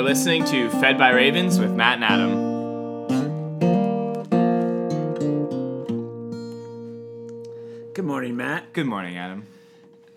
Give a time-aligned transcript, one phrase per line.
[0.00, 2.50] are listening to Fed by Ravens with Matt and Adam.
[7.92, 8.72] Good morning, Matt.
[8.72, 9.44] Good morning, Adam.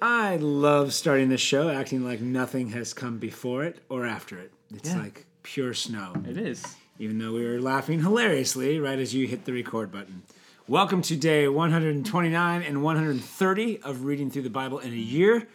[0.02, 4.54] I love starting the show acting like nothing has come before it or after it.
[4.74, 5.00] It's Yeah.
[5.00, 6.14] like pure snow.
[6.30, 6.64] It is.
[6.98, 10.22] Even though we were laughing hilariously right as you hit the record button.
[10.66, 15.46] Welcome to day 129 and 130 of reading through the Bible in a year.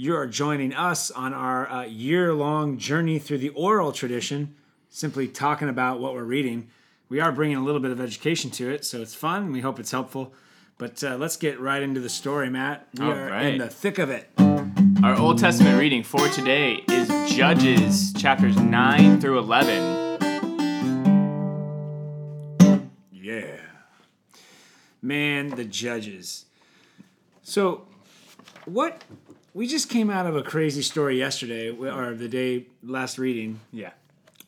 [0.00, 4.54] You are joining us on our uh, year long journey through the oral tradition,
[4.88, 6.68] simply talking about what we're reading.
[7.08, 9.50] We are bringing a little bit of education to it, so it's fun.
[9.50, 10.32] We hope it's helpful.
[10.78, 12.86] But uh, let's get right into the story, Matt.
[12.96, 13.46] We All are right.
[13.46, 14.30] in the thick of it.
[15.02, 20.20] Our Old Testament reading for today is Judges chapters 9 through 11.
[23.10, 23.56] Yeah.
[25.02, 26.44] Man, the judges.
[27.42, 27.88] So,
[28.64, 29.02] what
[29.54, 33.90] we just came out of a crazy story yesterday, or the day last reading, Yeah.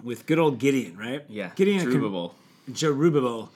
[0.02, 1.24] with good old Gideon, right?
[1.28, 1.50] Yeah.
[1.54, 2.32] Gideon Jerubbaal.
[2.70, 3.48] Jerubbaal,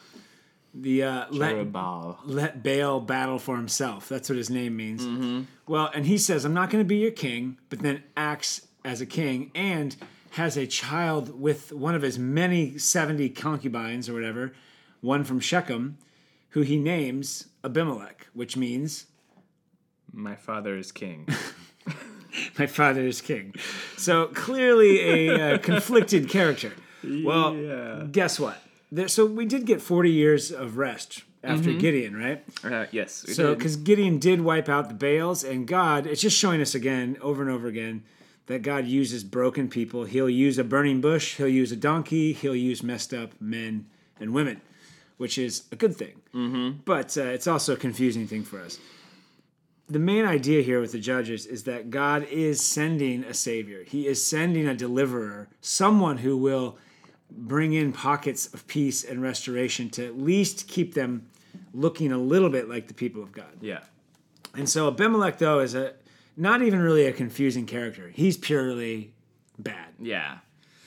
[0.74, 2.16] the uh, let, Jerubbaal.
[2.24, 4.08] let Baal battle for himself.
[4.08, 5.02] That's what his name means.
[5.04, 5.42] Mm-hmm.
[5.68, 9.00] Well, and he says, I'm not going to be your king, but then acts as
[9.00, 9.94] a king and
[10.32, 14.52] has a child with one of his many 70 concubines or whatever,
[15.00, 15.96] one from Shechem,
[16.50, 19.06] who he names Abimelech, which means
[20.14, 21.26] My father is king.
[22.58, 23.54] my father is king.
[23.96, 26.72] So clearly a uh, conflicted character.
[27.02, 28.06] Well, Yeah.
[28.10, 28.62] guess what?
[28.90, 32.44] There, so we did get 40 years of rest after Gideon, right?
[32.62, 33.24] Uh, yes.
[33.26, 36.74] we So, because Gideon did wipe out the Baals, and God, it's just showing us
[36.74, 38.04] again, over and over again,
[38.46, 40.04] that God uses broken people.
[40.04, 43.86] He'll use a burning bush, he'll use a donkey, he'll use messed up men
[44.20, 44.60] and women,
[45.16, 46.20] which is a good thing.
[46.34, 46.78] Mm-hmm.
[46.84, 48.78] But uh, it's also a confusing thing for us.
[49.88, 53.84] The main idea here with the judges is that God is sending a savior.
[53.84, 56.78] He is sending a deliverer, someone who will
[57.30, 61.26] bring in pockets of peace and restoration to at least keep them
[61.72, 63.52] looking a little bit like the people of God.
[63.60, 63.80] yeah.
[64.56, 65.94] And so Abimelech, though, is a
[66.36, 68.08] not even really a confusing character.
[68.08, 69.12] He's purely
[69.58, 69.88] bad.
[69.98, 70.38] Yeah.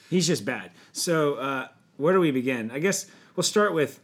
[0.10, 0.72] He's just bad.
[0.94, 2.72] So uh, where do we begin?
[2.72, 4.00] I guess we'll start with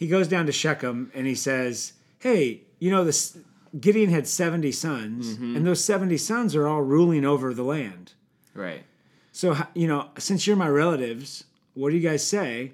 [0.00, 3.36] he goes down to Shechem and he says, "Hey, you know this."
[3.78, 8.14] Gideon had 70 sons, and those 70 sons are all ruling over the land.
[8.54, 8.84] Right.
[9.32, 11.44] So, you know, since you're my relatives,
[11.74, 12.72] what do you guys say?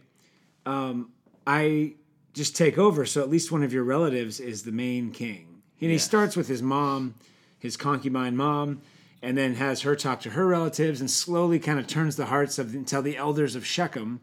[0.64, 1.10] Um,
[1.46, 1.94] I
[2.32, 5.62] just take over, so at least one of your relatives is the main king.
[5.80, 7.14] And he starts with his mom,
[7.58, 8.80] his concubine mom,
[9.22, 12.58] and then has her talk to her relatives and slowly kind of turns the hearts
[12.58, 14.20] of until the elders of Shechem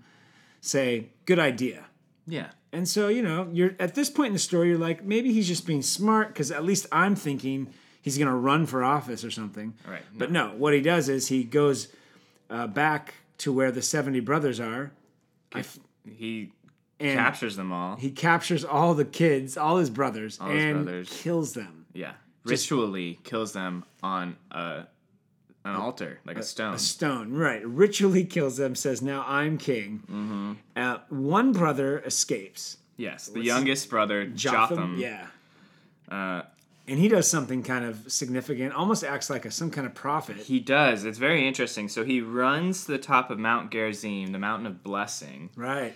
[0.61, 1.85] say, Good idea.
[2.27, 2.47] Yeah.
[2.71, 5.47] And so, you know, you're at this point in the story, you're like, maybe he's
[5.47, 7.67] just being smart because at least I'm thinking
[8.01, 9.73] he's going to run for office or something.
[9.87, 10.01] Right.
[10.15, 11.89] But no, what he does is he goes
[12.49, 14.91] uh, back to where the 70 brothers are.
[15.53, 15.79] I f-
[16.09, 16.51] He
[16.99, 17.97] captures them all.
[17.97, 21.09] he captures all the kids, all his brothers, his and brothers.
[21.21, 21.85] kills them.
[21.93, 22.13] yeah.
[22.45, 24.83] Ritually kills them on a
[25.65, 26.73] an altar, like a stone.
[26.73, 27.65] A stone, right.
[27.65, 30.03] Ritually kills them, says, Now I'm king.
[30.11, 30.53] Mm-hmm.
[30.75, 32.77] Uh, one brother escapes.
[32.97, 33.27] yes.
[33.27, 34.97] The youngest brother, Jotham.
[34.97, 35.27] Yeah.
[36.09, 36.41] Uh,
[36.85, 40.35] And he does something kind of significant, almost acts like a, some kind of prophet.
[40.37, 41.05] He does.
[41.05, 41.87] It's very interesting.
[41.87, 45.93] So he runs to the top of Mount Gerizim, the mountain of blessing, Right.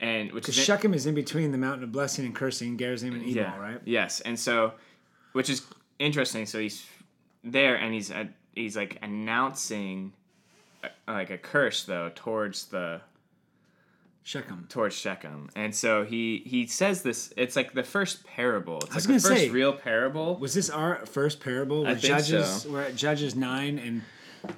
[0.00, 3.12] and which Because is Shechem is in between the mountain of blessing and cursing, Gerizim
[3.12, 3.80] and Ebal, yeah, right?
[3.84, 4.72] Yes, and so,
[5.32, 5.60] which is
[5.98, 6.46] interesting.
[6.46, 6.86] So he's
[7.44, 10.12] there, and he's uh, he's like announcing
[10.84, 13.00] uh, like a curse though towards the
[14.24, 14.66] Shechem.
[14.68, 17.32] towards Shechem, and so he he says this.
[17.36, 18.78] It's like the first parable.
[18.78, 20.36] It's was like the first say, real parable.
[20.36, 21.82] Was this our first parable?
[21.82, 22.70] Where think Judges, so.
[22.70, 24.02] We're at Judges 9, and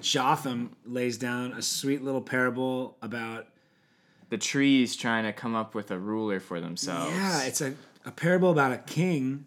[0.02, 3.46] Jotham lays down a sweet little parable about,
[4.28, 7.14] the trees trying to come up with a ruler for themselves.
[7.14, 7.74] yeah, it's a,
[8.04, 9.46] a parable about a king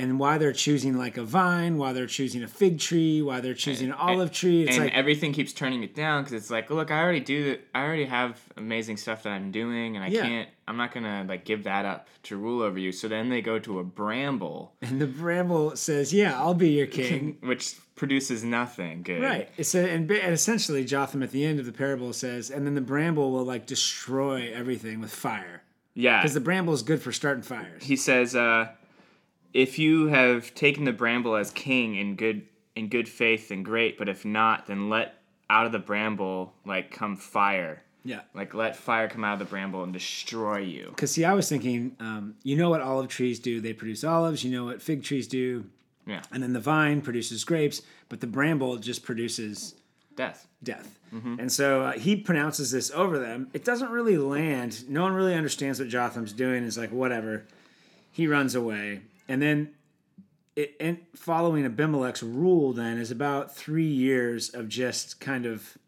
[0.00, 3.54] and why they're choosing like a vine, why they're choosing a fig tree, why they're
[3.54, 4.62] choosing an olive tree.
[4.62, 7.58] It's and like, everything keeps turning it down because it's like, look, I already do.
[7.74, 10.22] I already have amazing stuff that I'm doing, and I Yeah.
[10.22, 10.48] can't.
[10.66, 12.92] I'm not gonna like give that up to rule over you.
[12.92, 16.86] So then they go to a bramble, and the bramble says, yeah, I'll be your
[17.00, 17.38] king.
[17.42, 19.22] which produces nothing good.
[19.22, 19.48] Right.
[19.58, 22.74] It's a, and, and essentially Jotham at the end of the parable says, and then
[22.74, 25.62] the bramble will like destroy everything with fire.
[25.94, 26.20] Yeah.
[26.22, 27.82] Because the bramble is good for starting fires.
[27.82, 28.68] he says, uh,
[29.52, 33.98] if you have taken the bramble as king in good in good faith, then great.
[33.98, 35.16] But if not, then let
[35.48, 37.82] out of the bramble like come fire.
[38.04, 38.20] Yeah.
[38.34, 40.86] Like let fire come out of the bramble and destroy you.
[40.90, 43.60] Because see, I was thinking, um, you know what olive trees do?
[43.60, 44.42] They produce olives.
[44.44, 45.66] You know what fig trees do?
[46.06, 46.22] Yeah.
[46.32, 49.74] And then the vine produces grapes, but the bramble just produces
[50.16, 50.48] Death.
[50.62, 50.98] death.
[51.12, 53.48] And so uh, he pronounces this over them.
[53.52, 54.88] It doesn't really land.
[54.88, 56.62] No one really understands what Jotham's doing.
[56.64, 57.44] It's like, whatever.
[58.12, 59.00] He runs away.
[59.30, 59.70] And then
[60.56, 65.78] it, and following Abimelech's rule, then, is about three years of just kind of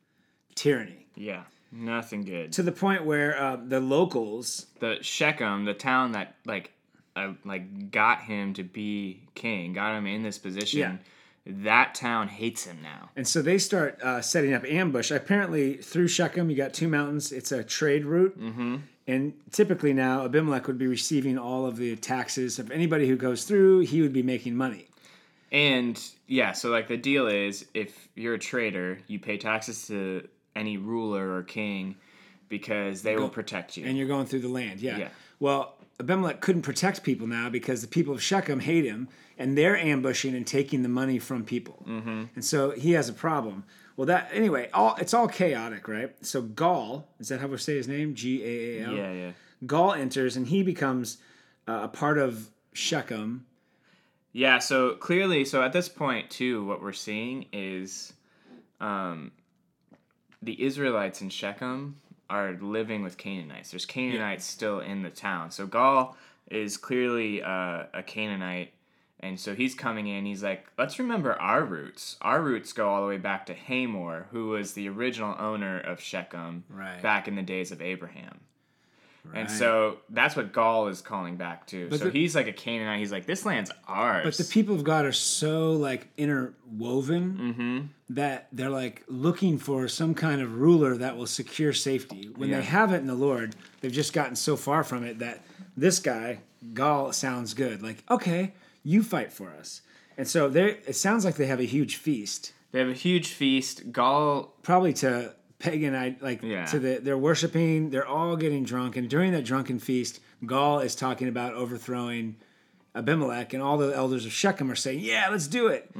[0.54, 1.42] tyranny Yeah.
[1.72, 2.52] Nothing good.
[2.52, 6.70] to the point where uh, the locals, The Shechem, the town that like
[7.16, 10.80] uh, like got him to be king, got him in this position.
[10.80, 10.96] Yeah.
[11.44, 13.10] That town hates him now.
[13.16, 15.10] and so they start uh, setting up ambush.
[15.10, 17.32] Apparently, through Shechem, you got two mountains.
[17.32, 18.38] It's a trade route.
[18.40, 18.76] Mm-hmm.
[19.08, 23.42] And typically now, Abimelech would be receiving all of the taxes of anybody who goes
[23.42, 23.80] through.
[23.80, 24.86] He would be making money.
[25.50, 30.28] And yeah, so like the deal is if you're a trader, you pay taxes to
[30.54, 31.96] any ruler or king
[32.48, 33.84] because they will protect you.
[33.86, 34.80] and you're going through the land.
[34.80, 34.96] Yeah.
[34.98, 35.08] Yeah.
[35.40, 39.08] Well, Abimelech couldn't protect people now because the people of Shechem hate him,
[39.38, 41.84] and they're ambushing and taking the money from people.
[41.88, 42.24] Mm-hmm.
[42.34, 43.64] And so he has a problem.
[43.96, 46.14] Well, that anyway, all it's all chaotic, right?
[46.24, 48.14] So Gaal is that how we say his name?
[48.14, 48.92] G A A L.
[48.94, 49.32] yeah, yeah.
[49.64, 51.18] Gaal enters, and he becomes
[51.68, 53.46] uh, a part of Shechem.
[54.32, 58.14] Yeah, so clearly, so at this point too, what we're seeing is,
[58.80, 59.30] um,
[60.40, 62.00] the Israelites in Shechem
[62.32, 63.70] are living with Canaanites.
[63.70, 65.50] There's Canaanites still in the town.
[65.50, 66.14] So Gaal
[66.50, 68.72] is clearly uh, a Canaanite,
[69.20, 70.24] and so he's coming in.
[70.24, 72.16] He's like, let's remember our roots.
[72.22, 76.00] Our roots go all the way back to Hamor, who was the original owner of
[76.00, 77.00] Shechem Right.
[77.02, 78.40] back in the days of Abraham.
[79.34, 81.88] And so that's what Gaal is calling back to.
[81.88, 82.98] But so the- he's like a Canaanite.
[82.98, 84.24] He's like, this land's ours.
[84.24, 88.14] But the people of God are so like interwoven Mm-hmm.
[88.14, 92.30] that they're like looking for some kind of ruler that will secure safety.
[92.36, 92.58] When Yeah.
[92.58, 95.44] they have it in the Lord, they've just gotten so far from it that
[95.76, 96.40] this guy,
[96.72, 97.82] Gaal, sounds good.
[97.82, 98.52] Like, okay,
[98.82, 99.82] you fight for us.
[100.18, 102.52] And so they it sounds like they have a huge feast.
[102.72, 103.92] They have a huge feast.
[103.92, 106.64] Gaal, Probably to pagan I like Yeah.
[106.66, 110.94] to the they're worshiping, they're all getting drunk, and during that drunken feast, Gaal is
[110.94, 112.36] talking about overthrowing
[112.94, 115.90] Abimelech, and all the elders of Shechem are saying, "Yeah, let's do it."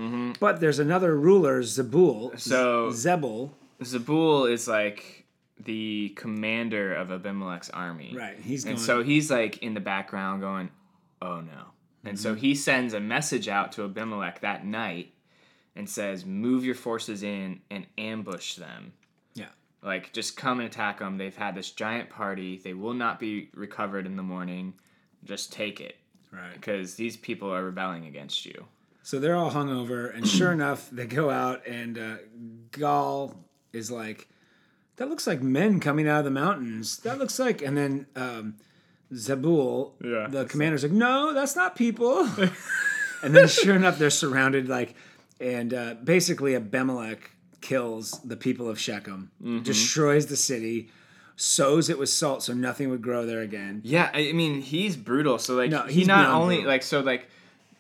[0.41, 2.32] But there's another ruler, Zebul.
[2.32, 2.37] Mm-hmm.
[2.38, 3.50] So- Zebul,
[3.82, 5.25] Zebul is like
[5.64, 8.14] the commander of Abimelech's army.
[8.17, 8.37] right?
[8.38, 10.70] He's And so he's like in the background going,
[11.23, 11.67] oh no.
[12.05, 12.41] And so Mm-hmm.
[12.41, 15.12] he sends a message out to Abimelech that night
[15.76, 18.93] and says, move your forces in and ambush them.
[19.82, 21.19] Like, just come and attack them.
[21.19, 22.61] They've had this giant party.
[22.62, 24.75] They will not be recovered in the morning.
[25.25, 25.96] Just take it
[26.31, 26.52] right.
[26.55, 28.67] because these people are rebelling against you.
[29.02, 32.17] So they're all hungover, and sure enough, they go out, and uh,
[32.70, 33.34] Gaal
[33.73, 34.29] is like,
[34.96, 36.99] "That looks like men coming out of the mountains.
[36.99, 38.55] That looks like," and then um,
[39.12, 40.28] Zebul, Yeah.
[40.28, 42.20] the commander's like, "No, that's not people."
[43.23, 44.94] and then, sure enough, they're surrounded, like,
[45.40, 47.31] and uh, basically Abimelech
[47.62, 49.62] kills the people of Shechem, Mm-hmm.
[49.62, 50.91] destroys the city,
[51.37, 53.81] sows it with salt so nothing would grow there again.
[53.85, 55.38] Yeah, I mean he's brutal.
[55.38, 56.70] So like No, he he's not only brutal.
[56.73, 57.29] like so like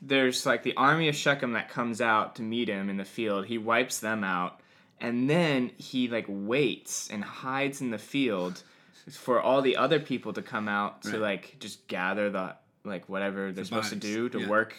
[0.00, 3.46] there's like the army of Shechem that comes out to meet him in the field.
[3.46, 4.60] He wipes them out,
[5.00, 8.62] and then he like waits and hides in the field
[9.10, 11.20] for all the other people to come out to Right.
[11.20, 14.48] like just gather the like whatever they're supposed to do to yeah.
[14.48, 14.74] work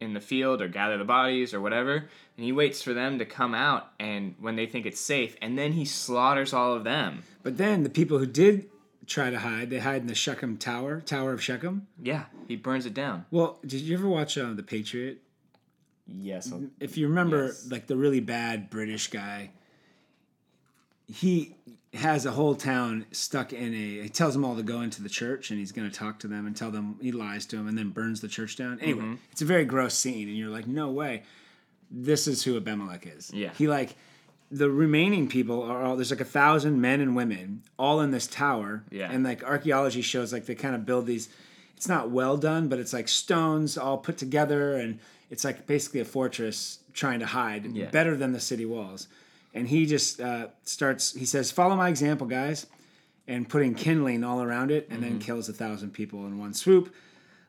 [0.00, 1.94] in the field or gather the bodies or whatever.
[2.36, 5.58] And he waits for them to come out and when they think it's safe, and
[5.58, 7.22] then he slaughters all of them.
[7.42, 8.68] But then the people who did
[9.06, 11.86] try to hide, they hide in the Shechem Tower, Tower of Shechem.
[12.02, 13.24] Yeah, he burns it down.
[13.30, 15.22] Well, did you ever watch uh, The Patriot?
[16.06, 16.52] Yes.
[16.52, 17.70] I'll- If you remember, Yes.
[17.70, 19.50] like the really bad British guy,
[21.06, 21.54] he
[21.96, 24.02] has a whole town stuck in a.
[24.04, 26.28] He tells them all to go into the church, and he's going to talk to
[26.28, 28.78] them and tell them he lies to them, and then burns the church down.
[28.80, 29.14] Anyway, Mm-hmm.
[29.32, 31.22] it's a very gross scene, and you're like, no way.
[31.90, 33.30] This is who Abimelech is.
[33.32, 33.50] Yeah.
[33.56, 33.94] He like
[34.50, 38.26] the remaining people are all there's like a thousand men and women all in this
[38.26, 38.82] tower.
[38.90, 39.10] Yeah.
[39.10, 41.28] And like archaeology shows like they kind of build these
[41.76, 44.98] it's not well done, but it's like stones all put together and
[45.30, 47.90] it's like basically a fortress trying to hide Yeah.
[47.90, 49.08] better than the city walls.
[49.56, 52.66] And he just uh, starts he says, Follow my example, guys,
[53.26, 55.10] and putting kindling all around it, and Mm-hmm.
[55.10, 56.94] then kills a thousand people in one swoop.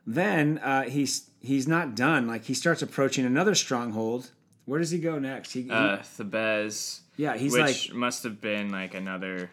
[0.06, 2.26] Then uh, he's he's not done.
[2.26, 4.30] Like he starts approaching another stronghold.
[4.64, 5.52] Where does he go next?
[5.52, 7.00] He, he- uh, Thebez.
[7.16, 9.50] yeah, he's which like must have been like another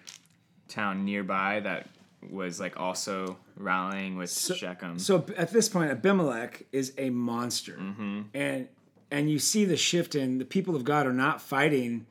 [0.67, 1.87] town nearby that
[2.29, 4.97] was like also rallying with Shechem.
[4.99, 8.21] So at this point, Abimelech is a monster, Mm-hmm.
[8.33, 8.67] and
[9.11, 12.05] and you see the shift in the people of God are not fighting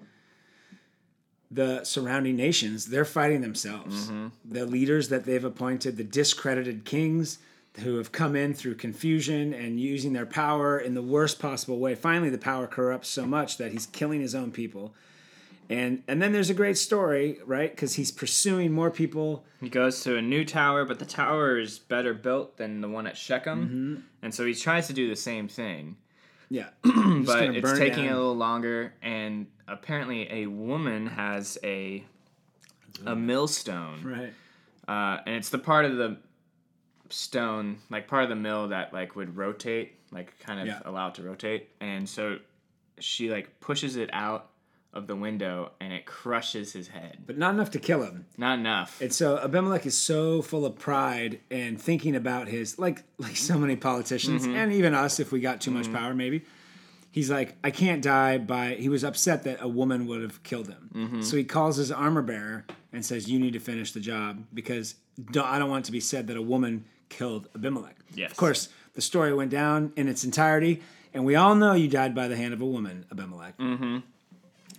[1.54, 4.06] the surrounding nations; they're fighting themselves.
[4.08, 4.26] Mm-hmm.
[4.44, 7.38] The leaders that they've appointed, the discredited kings
[7.78, 11.94] who have come in through confusion and using their power in the worst possible way.
[11.96, 14.94] Finally, the power corrupts so much that he's killing his own people.
[15.70, 17.70] And and then there's a great story, right?
[17.70, 19.44] Because he's pursuing more people.
[19.60, 23.06] He goes to a new tower, but the tower is better built than the one
[23.06, 24.00] at Shechem, Mm-hmm.
[24.22, 25.96] and so he tries to do the same thing,
[26.50, 28.92] Yeah, but it's it taking a little longer.
[29.02, 32.04] And apparently, a woman has a
[33.06, 34.32] a millstone, right.
[34.88, 36.16] uh, and it's the part of the
[37.10, 40.80] stone, like part of the mill that like would rotate, like kind of Yeah.
[40.84, 41.68] allow it to rotate.
[41.80, 42.38] And so
[42.98, 44.50] she like pushes it out
[44.92, 47.18] of the window, and it crushes his head.
[47.26, 48.26] But not enough to kill him.
[48.38, 49.00] Not enough.
[49.00, 53.58] And so Abimelech is so full of pride and thinking about his like like so
[53.58, 56.44] many politicians and even us if we got too much power maybe.
[57.14, 58.74] He's like, I can't die by.
[58.74, 61.22] He was upset that a woman would have killed him.
[61.22, 64.96] So he calls his armor bearer and says, "You need to finish the job because
[65.40, 68.32] I don't want it to be said that a woman killed Abimelech." Yes.
[68.32, 70.82] Of course, the story went down in its entirety,
[71.14, 73.58] and we all know you died by the hand of a woman, Abimelech.
[73.58, 73.98] Mm-hmm.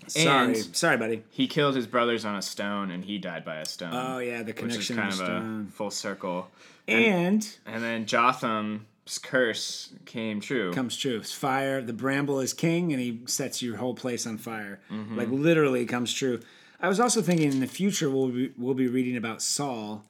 [0.07, 1.23] Sorry, And- sorry, buddy.
[1.29, 3.93] he killed his brothers on a stone, and he died by a stone.
[3.93, 6.51] Oh yeah, the connection which is kind of of a full circle.
[6.87, 8.81] And And then Jotham's
[9.21, 10.73] curse came true.
[10.73, 11.17] comes true.
[11.17, 11.81] It's fire.
[11.81, 14.79] The bramble is king, and he sets your whole place on fire.
[14.91, 15.17] Mm-hmm.
[15.17, 16.39] Like literally comes true.
[16.79, 20.03] I was also thinking in the future we'll be, we'll be reading about Saul,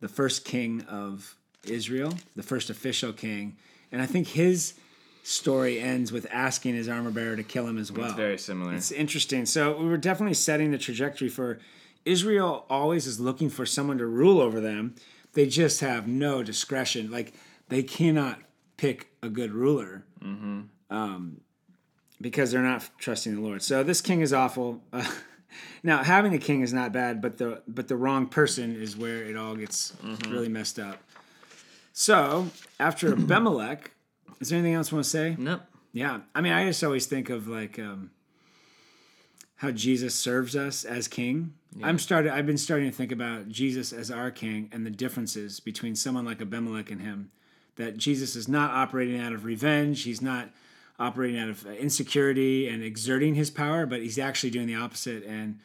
[0.00, 3.56] the first king of Israel, the first official king,
[3.90, 4.74] and I think his
[5.22, 8.06] story ends with asking his armor bearer to kill him as well.
[8.08, 8.74] it's very similar.
[8.74, 9.46] It's interesting.
[9.46, 11.58] So we were definitely setting the trajectory for
[12.04, 12.66] Israel.
[12.68, 14.94] Always is looking for someone to rule over them.
[15.32, 17.10] They just have no discretion.
[17.10, 17.32] Like
[17.68, 18.40] they cannot
[18.76, 20.04] pick a good ruler
[20.90, 21.40] um,
[22.20, 23.62] because they're not trusting the Lord.
[23.62, 24.82] So this king is awful.
[24.92, 25.04] Uh,
[25.82, 29.22] now having a king is not bad, but the but the wrong person is where
[29.24, 29.92] it all gets
[30.28, 30.98] really messed up.
[31.92, 32.48] So
[32.80, 33.90] after Abimelech,
[34.40, 35.36] is there anything else you want to say?
[35.38, 35.62] nope.
[35.92, 38.10] Yeah, I mean, I just always think of like um,
[39.56, 41.54] how Jesus serves us as King.
[41.82, 42.32] I'm started.
[42.32, 46.24] I've been starting to think about Jesus as our King and the differences between someone
[46.24, 47.30] like Abimelech and him.
[47.76, 50.02] That Jesus is not operating out of revenge.
[50.04, 50.50] He's not
[50.98, 55.58] operating out of insecurity and exerting his power, but he's actually doing the opposite and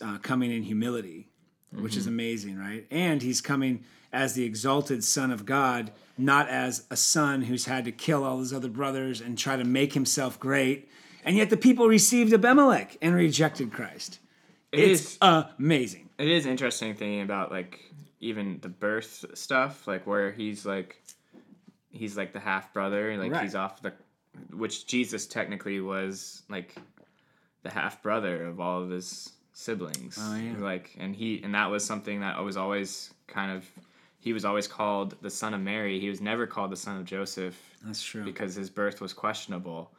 [0.00, 1.28] uh, coming in humility,
[1.72, 2.86] which is amazing, right?
[2.90, 7.84] And he's coming as the exalted Son of God, not as a son who's had
[7.86, 10.88] to kill all his other brothers and try to make himself great.
[11.24, 14.20] And yet the people received Abimelech and rejected Christ.
[14.70, 16.10] It it's is- amazing.
[16.18, 17.80] It is interesting thinking about like
[18.24, 21.02] even the birth stuff, like where he's like
[21.90, 23.42] he's like the half brother, like Right.
[23.42, 23.92] he's off the
[24.52, 26.74] which Jesus technically was like
[27.62, 30.18] the half brother of all of his siblings.
[30.20, 30.54] Oh, yeah.
[30.58, 33.64] Like and he and that was something that was always kind of
[34.18, 36.00] he was always called the son of Mary.
[36.00, 38.24] He was never called the son of Joseph That's true.
[38.24, 39.90] because his birth was questionable.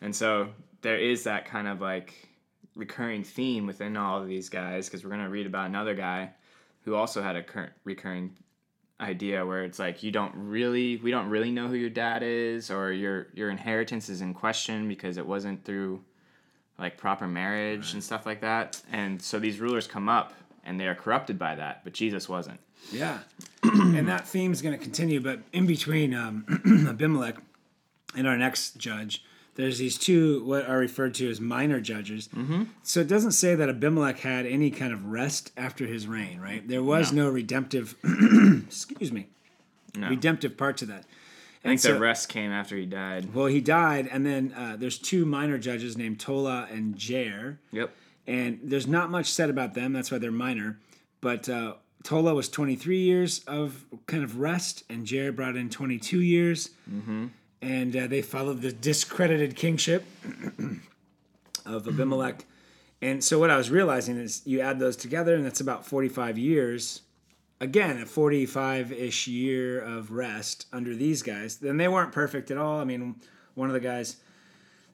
[0.00, 0.48] And so
[0.82, 2.28] there is that kind of like
[2.76, 6.30] recurring theme within all of these guys because we're going to read about another guy
[6.84, 8.36] who also had a current recurring
[9.00, 12.70] idea where it's like you don't really we don't really know who your dad is
[12.70, 16.00] or your your inheritance is in question because it wasn't through
[16.78, 18.82] like proper marriage and stuff like that.
[18.90, 20.34] And so these rulers come up
[20.64, 22.60] and they are corrupted by that, but Jesus wasn't.
[22.90, 23.20] Yeah.
[23.62, 27.36] and that theme is going to continue, but in between um, Abimelech
[28.16, 29.24] and our next judge,
[29.54, 32.28] there's these two what are referred to as minor judges.
[32.28, 32.64] Mm-hmm.
[32.82, 36.66] So it doesn't say that Abimelech had any kind of rest after his reign, right?
[36.66, 37.94] There was no, redemptive,
[38.66, 39.26] excuse me,
[39.96, 40.08] No.
[40.08, 41.04] redemptive part to that.
[41.64, 43.34] I think so- the rest came after he died.
[43.34, 47.58] Well, he died, and then uh, there's two minor judges named Tola and Jair.
[47.72, 47.94] Yep.
[48.26, 49.92] and there's not much said about them.
[49.92, 50.78] That's why they're minor.
[51.20, 56.20] But uh, Tola was 23 years of kind of rest, and Jair brought in 22
[56.20, 57.26] years, mm-hmm.
[57.62, 60.04] And uh, they followed the discredited kingship
[61.64, 62.44] of Abimelech.
[63.00, 66.36] And so what I was realizing is you add those together, and that's about 45
[66.36, 67.02] years.
[67.60, 71.56] Again, a 45 ish year of rest under these guys.
[71.56, 72.80] Then they weren't perfect at all.
[72.80, 73.16] I mean,
[73.54, 74.16] one of the guys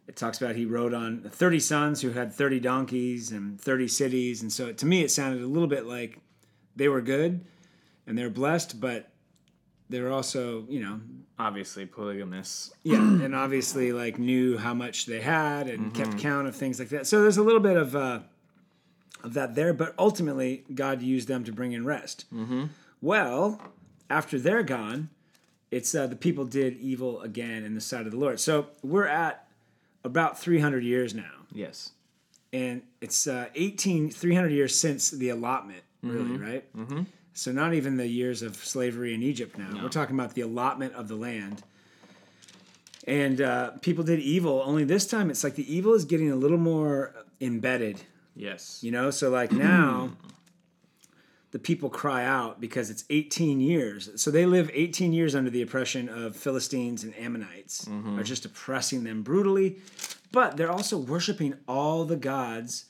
[0.07, 4.41] it talks about he rode on 30 sons who had 30 donkeys and 30 cities
[4.41, 6.19] and so to me it sounded a little bit like
[6.75, 7.45] they were good
[8.07, 9.11] and they're blessed but
[9.91, 11.01] they were also you know
[11.41, 12.73] Obviously polygamous.
[12.83, 16.89] yeah and obviously like knew how much they had and kept count of things like
[16.89, 17.07] that.
[17.07, 18.21] So there's a little bit of uh
[19.25, 22.25] of that there but ultimately god used them to bring in rest.
[23.01, 23.61] Well
[24.11, 25.11] after they're gone
[25.71, 28.41] it's uh, the people did evil again in the sight of the lord.
[28.41, 29.47] So we're at
[30.03, 31.31] about 300 years now.
[31.53, 31.91] Yes.
[32.53, 36.77] and it's uh, 18 300 years since the allotment really right?
[36.77, 37.03] Mm-hmm.
[37.35, 40.93] So not even the years of slavery in egypt now we're talking about the allotment
[40.95, 41.63] of the land
[43.07, 46.37] and uh, people did evil only this time it's like the evil is getting a
[46.37, 48.01] little more embedded
[48.39, 48.79] Yes.
[48.83, 50.13] You know, so like now
[51.51, 54.11] the people cry out because it's 18 years.
[54.21, 59.05] So they live 18 years under the oppression of Philistines and Ammonites, are just oppressing
[59.05, 59.79] them brutally.
[60.31, 62.85] But they're also worshiping all the gods.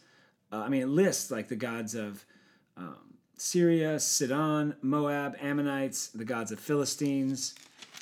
[0.52, 2.24] Uh, I mean, it lists like the gods of
[2.76, 3.07] um,
[3.40, 7.54] Syria, Sidon, Moab, Ammonites, the gods of Philistines,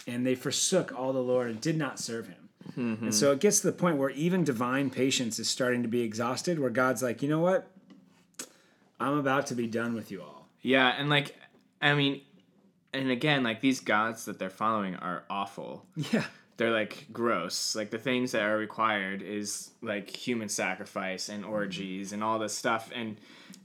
[0.06, 2.48] and they forsook all the Lord and did not serve him.
[2.76, 6.02] And so it gets to the point where even divine patience is starting to be
[6.02, 7.70] exhausted, where God's like, you know what?
[8.98, 10.48] I'm about to be done with you all.
[10.62, 11.36] Yeah, and like,
[11.80, 12.22] I mean,
[12.92, 15.86] and again, like these gods that they're following are awful.
[16.12, 16.24] Yeah.
[16.56, 17.76] They're like gross.
[17.76, 22.54] Like the things that are required is like human sacrifice and orgies and all this
[22.54, 22.90] stuff.
[22.94, 23.16] And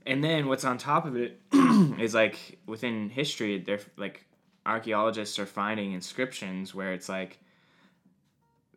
[0.06, 1.40] and then what's on top of it
[2.00, 4.26] is like within history, they're like
[4.66, 7.40] archaeologists are finding inscriptions where it's like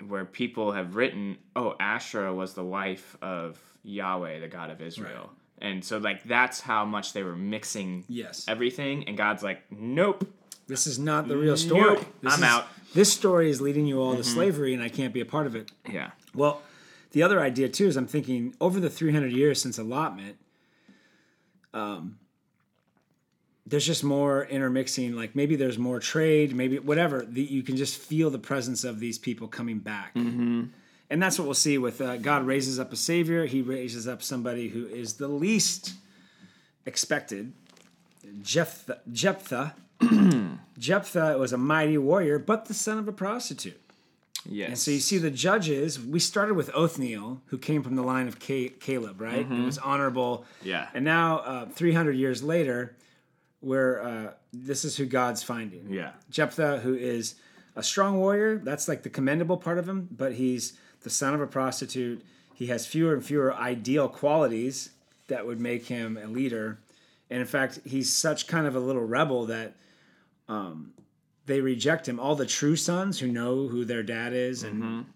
[0.09, 5.30] where people have written, oh, Asherah was the wife of Yahweh, the God of Israel.
[5.59, 8.44] And so like that's how much they were mixing Yes.
[8.49, 10.26] everything and God's like, Nope.
[10.66, 11.80] This is not the real story.
[11.94, 12.06] Nope.
[12.23, 12.66] This I'm is- out.
[12.94, 15.56] This story is leading you all to slavery, and I can't be a part of
[15.56, 15.73] it.
[15.90, 16.12] Yeah.
[16.33, 16.62] Well,
[17.11, 20.37] the other idea too is I'm thinking over the 300 years since allotment,
[21.73, 22.18] um,
[23.66, 25.16] there's just more intermixing.
[25.16, 27.25] Like maybe there's more trade, maybe whatever.
[27.25, 30.12] The, you can just feel the presence of these people coming back.
[30.14, 33.47] And that's what we'll see with uh, God raises up a savior.
[33.47, 35.94] He raises up somebody who is the least
[36.87, 37.52] expected.
[38.42, 39.00] Jephthah.
[39.12, 39.75] Jephthah.
[40.78, 43.80] Jephthah was a mighty warrior, but the son of a prostitute.
[44.46, 44.68] Yes.
[44.68, 45.99] And so you see the judges.
[45.99, 49.50] We started with Othniel, who came from the line of Ca- Caleb, right?
[49.50, 50.44] It was honorable.
[50.62, 50.88] Yeah.
[50.92, 52.94] And now, uh, 300 years later,
[53.61, 55.90] where uh, this is who God's finding.
[55.90, 56.11] Yeah.
[56.30, 57.37] Jephthah, who is
[57.76, 58.58] a strong warrior.
[58.58, 62.25] That's like the commendable part of him, but he's the son of a prostitute.
[62.54, 64.90] He has fewer and fewer ideal qualities
[65.29, 66.79] that would make him a leader.
[67.31, 69.74] And in fact, he's such kind of a little rebel that
[70.48, 70.92] um,
[71.46, 72.18] they reject him.
[72.18, 75.07] All the true sons who know who their dad is, and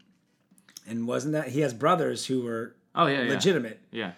[0.87, 3.31] and wasn't that he has brothers who were Oh yeah, yeah.
[3.31, 3.81] legitimate.
[3.91, 4.13] Yeah.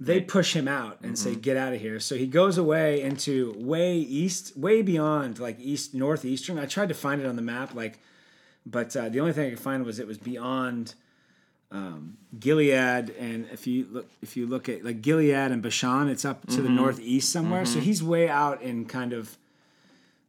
[0.00, 3.54] They push him out and say, "Get out of here." So he goes away into
[3.56, 6.58] way east, way beyond like east northeastern.
[6.58, 8.00] I tried to find it on the map, like,
[8.66, 10.94] but uh, the only thing I could find was it was beyond
[11.70, 13.10] um, Gilead.
[13.18, 16.60] And if you look, if you look at like Gilead and Bashan, it's up to
[16.60, 17.64] the northeast somewhere.
[17.64, 19.38] So he's way out in kind of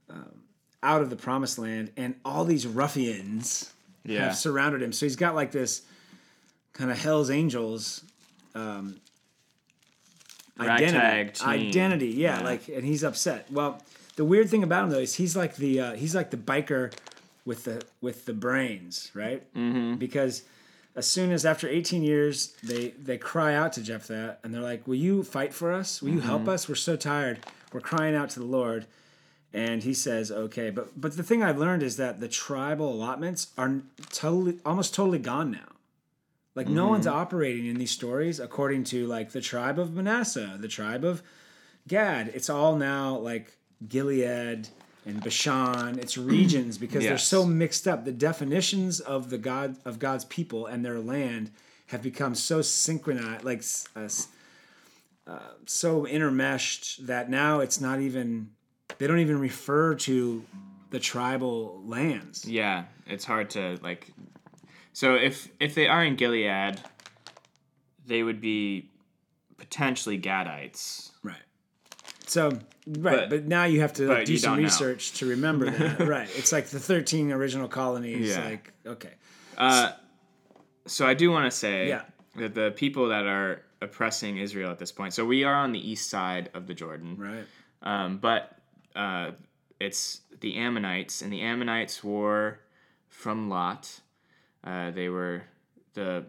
[0.09, 0.41] um,
[0.83, 3.71] out of the promised land, and all these ruffians
[4.03, 4.25] Yeah.
[4.25, 4.91] have surrounded him.
[4.93, 5.81] So he's got like this
[6.73, 8.03] kind of Hell's Angels
[8.53, 8.97] um,
[10.59, 11.43] identity.
[11.45, 12.43] Identity, yeah, Yeah.
[12.45, 13.51] Like, and he's upset.
[13.51, 13.81] Well,
[14.15, 16.93] the weird thing about him though is he's like the uh, he's like the biker
[17.45, 19.43] with the with the brains, right?
[19.53, 19.95] Mm-hmm.
[19.95, 20.43] Because
[20.95, 24.87] as soon as after 18 years they they cry out to Jephthah and they're like,
[24.87, 26.01] "Will you fight for us?
[26.01, 26.27] Will you Mm-hmm.
[26.27, 26.69] help us?
[26.69, 27.39] We're so tired.
[27.73, 28.85] We're crying out to the Lord."
[29.55, 33.47] And he says, "Okay." But but the thing I've learned is that the tribal allotments
[33.57, 35.75] are totally almost totally gone now.
[36.55, 40.69] Like no one's operating in these stories according to like the tribe of Manasseh, the
[40.69, 41.21] tribe of
[41.87, 42.31] Gad.
[42.33, 44.69] It's all now like Gilead
[45.05, 45.99] and Bashan.
[45.99, 48.05] It's regions because they're so mixed up.
[48.05, 51.51] The definitions of the God of God's people and their land
[51.87, 53.63] have become so synchronized, like
[53.95, 54.09] uh,
[55.27, 58.51] uh, so intermeshed that now it's not even.
[58.97, 60.43] They don't even refer to
[60.91, 62.45] the tribal lands.
[62.45, 62.85] Yeah.
[63.07, 64.11] It's hard to like.
[64.93, 66.79] So if if they are in Gilead,
[68.07, 68.89] they would be
[69.57, 71.11] potentially Gadites.
[71.23, 71.35] Right.
[72.27, 74.63] So right, but, But- now you have to like, do some don't know.
[74.65, 75.99] research to remember that.
[76.07, 76.29] right.
[76.35, 78.29] It's like the thirteen original colonies.
[78.35, 78.45] Yeah.
[78.45, 79.11] Like okay.
[79.57, 79.91] Uh,
[80.87, 82.03] so I do want to say Yeah.
[82.37, 85.13] that the people that are oppressing Israel at this point.
[85.13, 87.45] So we are on the east side of the Jordan, Right.
[87.83, 88.57] um, but
[88.95, 89.31] uh,
[89.79, 92.59] it's the Ammonites, and the Ammonites were
[93.07, 94.01] from Lot.
[94.63, 95.43] Uh, they were
[95.93, 96.25] the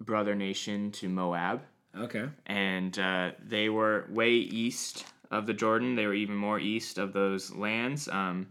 [0.00, 1.62] brother nation to Moab.
[1.96, 2.28] Okay.
[2.46, 5.94] and uh, they were way east of the Jordan.
[5.94, 8.48] They were even more east of those lands, um,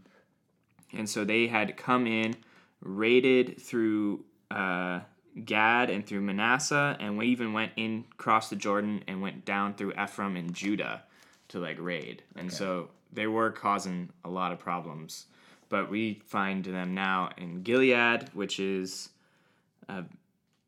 [0.94, 2.36] and so they had come in,
[2.80, 5.00] raided through uh,
[5.44, 9.74] Gad and through Manasseh, and we even went in across the Jordan and went down
[9.74, 11.02] through Ephraim and Judah
[11.48, 15.26] to like raid, and so they were causing a lot of problems.
[15.68, 19.08] But we find them now in Gilead, which is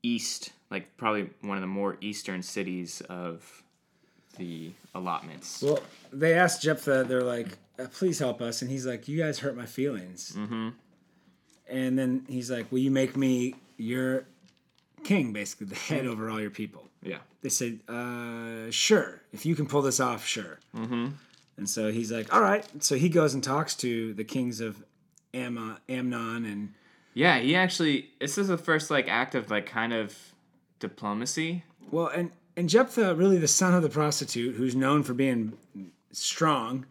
[0.02, 3.62] east, like probably one of the more eastern cities of
[4.38, 5.62] the allotments.
[5.62, 5.80] Well,
[6.12, 7.04] they asked Jephthah.
[7.09, 10.70] They're like, uh, "Please help us," and he's like, "You guys hurt my feelings." Mm-hmm.
[11.68, 14.26] And then he's like, "Will you make me your
[15.04, 16.85] king, basically, the head over all your people.
[17.02, 17.18] Yeah.
[17.42, 20.59] They said, uh, sure, if you can pull this off, sure.
[20.74, 21.09] Mm-hmm.
[21.57, 22.64] And so he's like, all right.
[22.83, 24.85] So he goes and talks to the kings of
[25.33, 26.75] Am- Ammon and
[27.14, 28.11] Yeah, he actually.
[28.21, 30.16] This is the first like act of like kind of
[30.79, 31.64] diplomacy.
[31.90, 35.55] Well, and and Jephthah, really the son of the prostitute, who's known for being
[36.12, 36.87] strong,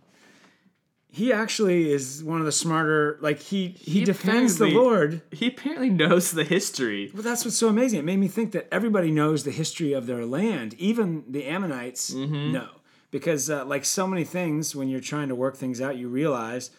[1.10, 3.18] he actually is one of the smarter.
[3.22, 5.22] Like he he, He defends the Lord.
[5.32, 7.10] He apparently knows the history.
[7.14, 8.00] Well, that's what's so amazing.
[8.00, 12.14] It made me think that everybody knows the history of their land, even the Ammonites
[12.14, 12.52] mm-hmm.
[12.52, 12.70] know,
[13.16, 16.70] because uh, like so many things, when you're trying to work things out, you realize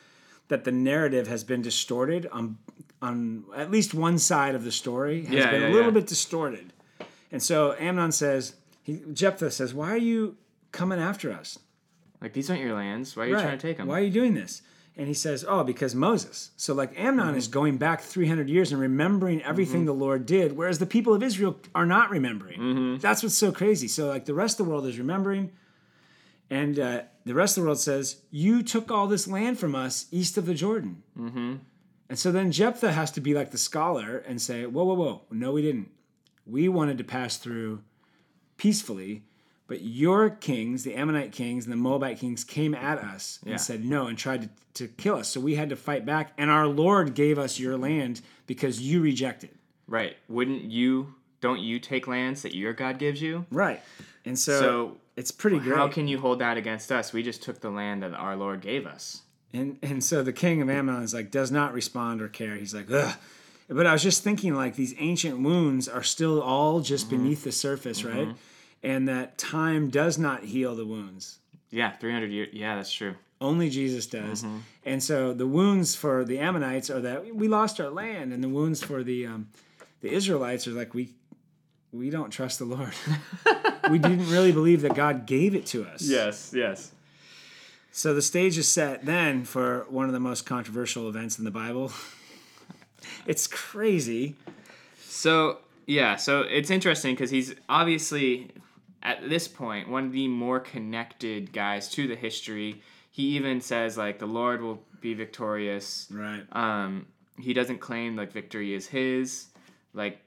[0.49, 2.59] that the narrative has been distorted on
[3.01, 6.01] on at least one side of the story has Yeah, been yeah, a little yeah.
[6.01, 6.75] bit distorted.
[7.33, 10.37] And so Ammon says, he, Jephthah says, "Why are you
[10.73, 11.59] coming after us?
[12.21, 13.17] Like these aren't your lands.
[13.17, 13.87] Why are you trying to take them?
[13.87, 14.61] Why are you doing this?"
[14.95, 17.39] And he says, "Oh, because Moses." So like Ammon mm-hmm.
[17.39, 19.99] is going back 300 years and remembering everything mm-hmm.
[19.99, 22.61] the Lord did, whereas the people of Israel are not remembering.
[22.61, 22.97] Mm-hmm.
[22.99, 23.89] That's what's so crazy.
[23.89, 25.53] So like the rest of the world is remembering,
[26.51, 30.07] and uh, the rest of the world says, "You took all this land from us
[30.11, 31.55] east of the Jordan." Mm-hmm.
[32.09, 35.23] And so then Jephthah has to be like the scholar and say, "Whoa, whoa, whoa!
[35.31, 35.91] No, we didn't.
[36.47, 37.83] We wanted to pass through
[38.57, 39.25] peacefully."
[39.69, 43.57] But your kings, the Ammonite kings and the Moabite kings, came at us and Yeah.
[43.57, 45.29] said no and tried to, to kill us.
[45.29, 46.33] So we had to fight back.
[46.39, 49.51] And our Lord gave us your land because you rejected.
[49.89, 50.17] Right.
[50.29, 51.17] Wouldn't you?
[51.41, 53.47] Don't you take lands that your God gives you?
[53.51, 53.81] Right.
[54.25, 55.77] And so, So it's pretty great.
[55.77, 57.13] how can you hold that against us?
[57.13, 59.23] We just took the land that our Lord gave us.
[59.53, 62.57] And and so the king of Ammon is like does not respond or care.
[62.57, 63.15] He's like, ugh.
[63.69, 67.17] But I was just thinking like these ancient wounds are still all just Mm-hmm.
[67.17, 68.29] beneath the surface, right?
[68.83, 71.39] And that time does not heal the wounds.
[71.71, 72.49] Yeah, three hundred years.
[72.53, 73.15] Yeah, that's true.
[73.41, 74.43] Only Jesus does.
[74.43, 74.59] Mm-hmm.
[74.85, 78.49] And so the wounds for the Ammonites are that we lost our land, and the
[78.49, 79.49] wounds for the um,
[80.01, 81.15] the Israelites are like we
[81.97, 82.93] we don't trust the Lord.
[83.91, 86.03] we didn't really believe that God gave it to us.
[86.03, 86.53] Yes.
[86.55, 86.93] Yes.
[87.93, 91.51] So the stage is set then for one of the most controversial events in the
[91.51, 91.93] Bible.
[93.27, 94.37] it's crazy.
[95.01, 98.51] So yeah, so it's interesting because he's obviously
[99.03, 102.83] at this point one of the more connected guys to the history.
[103.11, 106.07] He even says like the Lord will be victorious.
[106.11, 106.43] Right.
[106.53, 107.07] Um,
[107.39, 109.47] he doesn't claim like victory is his.
[109.95, 110.21] Like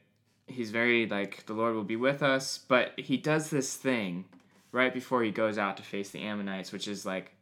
[0.49, 4.25] he's very like the Lord will be with us, but he does this thing
[4.71, 7.33] right before he goes out to face the Ammonites, which is like,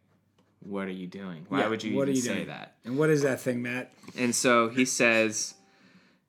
[0.62, 1.46] what are you doing?
[1.50, 2.48] Why Yeah, would you what even are you say doing?
[2.48, 2.76] that?
[2.86, 3.92] And what is that thing, Matt?
[4.18, 5.54] And so he says,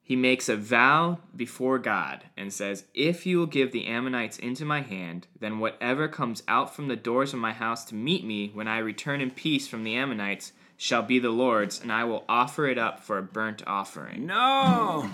[0.03, 4.65] he makes a vow before God and says, If you will give the Ammonites into
[4.65, 8.49] my hand, then whatever comes out from the doors of my house to meet me
[8.53, 12.23] when I return in peace from the Ammonites shall be the Lord's, and I will
[12.29, 14.25] offer it up for a burnt offering.
[14.25, 15.09] No.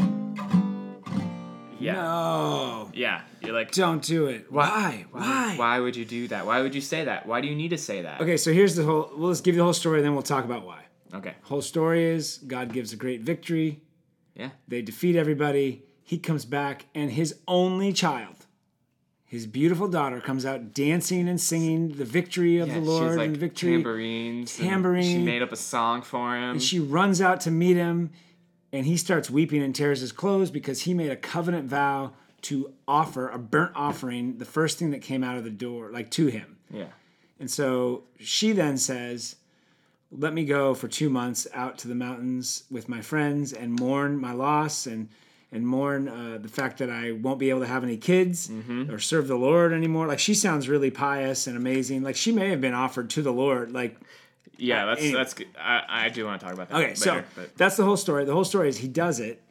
[1.85, 1.93] Yeah.
[1.93, 2.91] No.
[2.93, 3.21] Yeah.
[3.41, 4.51] You're like, Don't do it.
[4.51, 5.05] Why?
[5.11, 5.53] Why?
[5.57, 6.45] Why would you do that?
[6.45, 7.25] Why would you say that?
[7.25, 8.21] Why do you need to say that?
[8.21, 9.09] Okay, so here's the whole.
[9.15, 10.81] Well, let's give you the whole story, then we'll talk about why.
[11.13, 11.33] Okay.
[11.43, 13.81] Whole story is God gives a great victory.
[14.35, 14.49] Yeah.
[14.67, 15.83] They defeat everybody.
[16.03, 18.35] He comes back, and his only child,
[19.25, 23.27] his beautiful daughter, comes out dancing and singing the victory of Yeah, the Lord like
[23.27, 23.71] and victory.
[23.71, 24.59] tambourines.
[24.59, 25.03] and Tambourine.
[25.03, 26.51] She made up a song for him.
[26.51, 28.11] And she runs out to meet him,
[28.75, 32.11] and he starts weeping and tears his clothes because he made a covenant vow
[32.43, 36.11] to offer a burnt offering, the first thing that came out of the door, like
[36.11, 36.57] to him.
[36.69, 36.87] yeah.
[37.39, 39.35] And so she then says,
[40.11, 44.17] Let me go for two months out to the mountains with my friends and mourn
[44.19, 45.09] my loss and
[45.51, 48.49] and mourn uh, the fact that I won't be able to have any kids
[48.89, 50.05] or serve the Lord anymore.
[50.07, 52.03] Like she sounds really pious and amazing.
[52.03, 53.71] Like she may have been offered to the Lord.
[53.71, 53.97] Like
[54.57, 55.17] Yeah, that's anyway.
[55.17, 55.47] that's good.
[55.59, 56.75] I, I do want to talk about that.
[56.77, 58.25] okay, later, so but that's the whole story.
[58.25, 59.41] The whole story is he does it,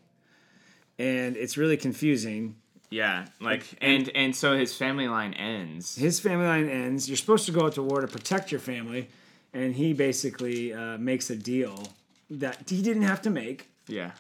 [0.99, 2.57] and it's really confusing.
[2.91, 5.97] yeah, like and and so his family line ends.
[5.97, 7.09] his family line ends.
[7.09, 9.09] You're supposed to go out to war to protect your family,
[9.53, 11.89] and he basically uh, makes a deal
[12.31, 14.13] that he didn't have to make, Yeah.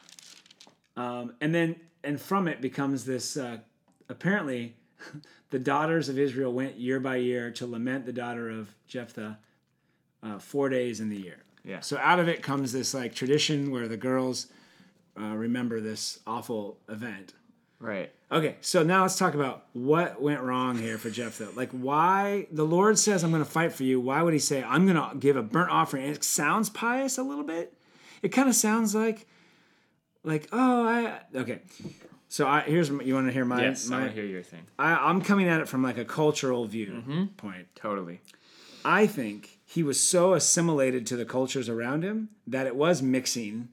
[0.96, 3.36] um, and then and from it becomes this.
[3.36, 3.58] Uh,
[4.08, 4.74] apparently,
[5.50, 9.38] the daughters of Israel went year by year to lament the daughter of Jephthah
[10.24, 11.38] uh, four days in the year.
[11.64, 11.80] Yeah.
[11.80, 14.48] So out of it comes this like tradition where the girls
[15.20, 17.34] uh, remember this awful event.
[17.80, 18.12] Right.
[18.32, 21.50] Okay, so now let's talk about what went wrong here for Jephthah.
[21.54, 24.62] Like, why the Lord says, "I'm going to fight for you." Why would He say,
[24.64, 26.04] "I'm going to give a burnt offering"?
[26.06, 27.74] It sounds pious a little bit.
[28.22, 29.26] It kind of sounds like,
[30.24, 31.60] like, oh, I okay.
[32.28, 34.42] So I here's you want to hear my Yes, I my want to hear your
[34.42, 34.62] thing.
[34.78, 37.24] I, I'm coming at it from like a cultural view Mm-hmm.
[37.36, 37.66] point.
[37.76, 38.20] Totally.
[38.84, 43.68] I think he was so assimilated to the cultures around him that it was mixing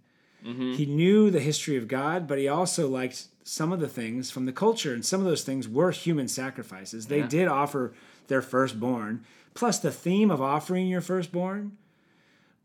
[0.45, 0.73] Mm-hmm.
[0.73, 4.45] He knew the history of God, but he also liked some of the things from
[4.45, 7.07] the culture, and some of those things were human sacrifices.
[7.07, 7.27] They Yeah.
[7.27, 7.93] did offer
[8.27, 9.23] their firstborn.
[9.53, 11.77] Plus, the theme of offering your firstborn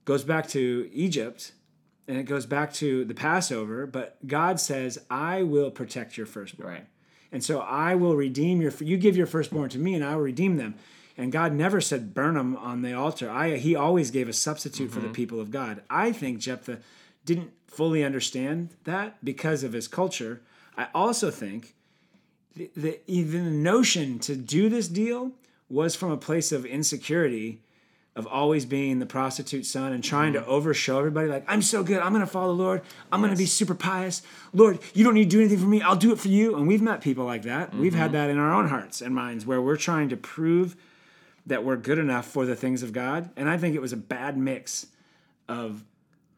[0.05, 1.53] goes back to Egypt
[2.09, 6.69] and it goes back to the Passover, but God says, I will protect your firstborn.
[6.69, 6.87] Right.
[7.33, 10.23] And so I will redeem your, you give your firstborn to me and I will
[10.23, 10.77] redeem them.
[11.19, 13.31] And God never said burn them on the altar.
[13.31, 15.15] I, he always gave a substitute for the mm-hmm.
[15.15, 15.83] people of God.
[15.89, 16.79] I think Jephthah
[17.25, 20.41] didn't fully understand that because of his culture.
[20.77, 21.75] I also think
[22.55, 25.33] the, the, even the notion to do this deal
[25.69, 27.61] was from a place of insecurity
[28.15, 30.51] of always being the prostitute son and trying to mm-hmm.
[30.51, 32.01] overshow everybody like i'm so good.
[32.01, 32.83] I'm gonna follow the lord.
[33.13, 34.23] I'm gonna be super pious.
[34.55, 35.83] Lord you don't need to do anything for me.
[35.83, 36.57] I'll do it for you.
[36.57, 37.75] And we've met people like that.
[37.75, 38.13] We've had mm-hmm.
[38.15, 40.77] that in our own hearts and minds where we're trying to prove
[41.47, 43.97] that we're good enough for the things of god and i think it was a
[43.97, 44.87] bad mix
[45.49, 45.85] of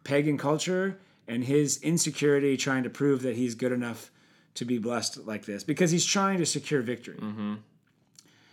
[0.04, 4.10] pagan culture and his insecurity trying to prove that he's good enough
[4.54, 7.54] to be blessed like this because he's trying to secure victory mm-hmm.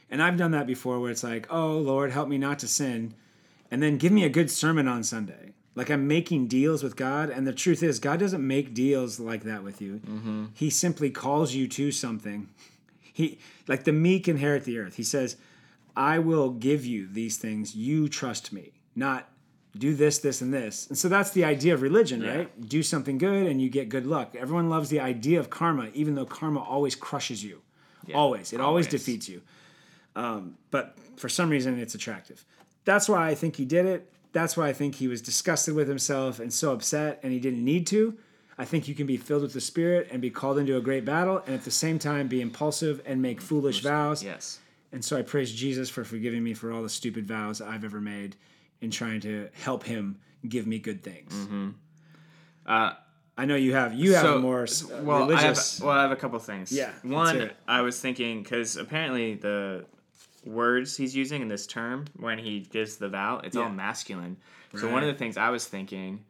[0.09, 3.15] and I've done that before where it's like, oh, Lord, help me not to sin.
[3.71, 5.53] And then give me a good sermon on Sunday.
[5.75, 7.29] Like I'm making deals with God.
[7.29, 9.99] And the truth is, God doesn't make deals like that with you.
[10.05, 10.45] Mm-hmm.
[10.53, 12.49] He simply calls you to something.
[13.15, 14.97] He, like the meek inherit the earth.
[14.97, 15.37] He says,
[15.95, 17.75] I will give you these things.
[17.75, 19.29] You trust me, not
[19.77, 20.87] do this, this, and this.
[20.87, 22.69] And so that's the idea of religion, right?
[22.69, 24.35] Do something good and you get good luck.
[24.37, 27.61] Everyone loves the idea of karma, even though karma always crushes you.
[28.13, 28.53] always.
[28.53, 28.87] It always always.
[28.87, 29.41] defeats you
[30.15, 32.45] um, but for some reason it's attractive.
[32.85, 34.11] That's why I think he did it.
[34.31, 37.63] That's why I think he was disgusted with himself and so upset and he didn't
[37.63, 38.17] need to.
[38.57, 41.03] I think you can be filled with the Spirit and be called into a great
[41.03, 44.23] battle and at the same time be impulsive and make foolish vows.
[44.23, 44.59] Yes.
[44.95, 47.99] And so I praise Jesus for forgiving me for all the stupid vows I've ever
[47.99, 48.37] made
[48.79, 51.35] in trying to help him give me good things.
[52.65, 52.93] Uh,
[53.37, 55.81] I know you have you have so, a more uh, well, religious.
[55.81, 56.71] I have, well, I have a couple things.
[56.71, 57.51] Yeah, One.
[57.67, 59.85] I was thinking because apparently the
[60.45, 63.71] words he's using in this term when he gives the vow, it's all Yeah.
[63.71, 64.37] masculine.
[64.77, 66.23] So one of the things I was thinking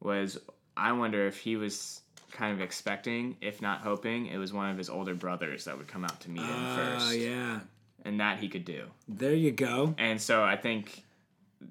[0.00, 0.40] was,
[0.76, 2.00] I wonder if he was
[2.32, 5.86] kind of expecting, if not hoping, it was one of his older brothers that would
[5.86, 7.60] come out to meet him Ah, first, yeah.
[8.04, 8.86] And that he could do.
[9.08, 9.94] There you go.
[9.98, 11.04] And so I think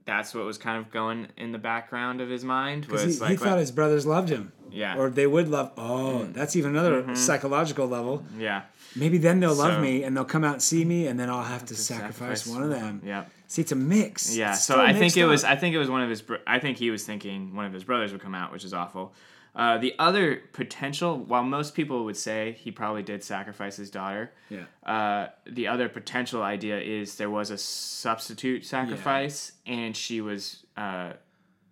[0.06, 3.32] that's what was kind of going in the background of his mind was He, like,
[3.32, 4.52] he thought his brothers loved him.
[4.70, 5.72] yeah, Or they would love.
[5.78, 6.34] Oh, mm-hmm.
[6.34, 7.16] that's even another mm-hmm.
[7.16, 8.26] psychological level.
[8.38, 8.64] yeah,
[8.96, 11.30] Maybe then they'll love So- me and they'll come out and see me, and then
[11.30, 13.02] I'll have to sacrifice, sacrifice one of them.
[13.06, 13.26] yeah.
[13.50, 14.36] See, it's a mix.
[14.36, 15.46] Yeah, It's so I think it was.
[15.46, 16.22] I think it was one of his.
[16.46, 19.14] I think he was thinking one of his brothers would come out, which is awful.
[19.58, 24.32] Uh, the other potential, while most people would say he probably did sacrifice his daughter,
[24.50, 24.66] Yeah.
[24.86, 31.14] uh, the other potential idea is there was a substitute sacrifice, and she was uh,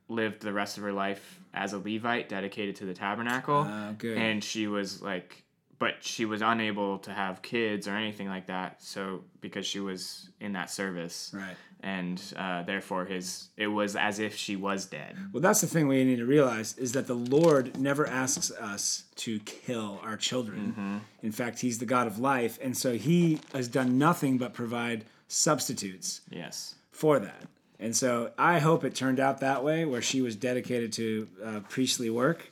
[0.09, 4.17] lived the rest of her life as a Levite dedicated to the tabernacle, Ah, good.
[4.17, 5.43] and she was like,
[5.77, 8.81] but she was unable to have kids or anything like that.
[8.81, 11.55] So because she was in that service, Right.
[11.85, 15.15] And uh, therefore his it was as if she was dead.
[15.31, 19.03] Well, that's the thing we need to realize is that the Lord never asks us
[19.17, 20.59] to kill our children.
[20.71, 20.97] Mm-hmm.
[21.21, 25.05] In fact, He's the God of life, and so He has done nothing but provide
[25.27, 26.75] substitutes Yes.
[26.91, 27.43] for that.
[27.79, 31.59] And so I hope it turned out that way, where she was dedicated to uh,
[31.69, 32.51] priestly work,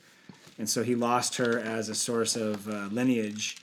[0.60, 3.58] and so he lost her as a source of uh, lineage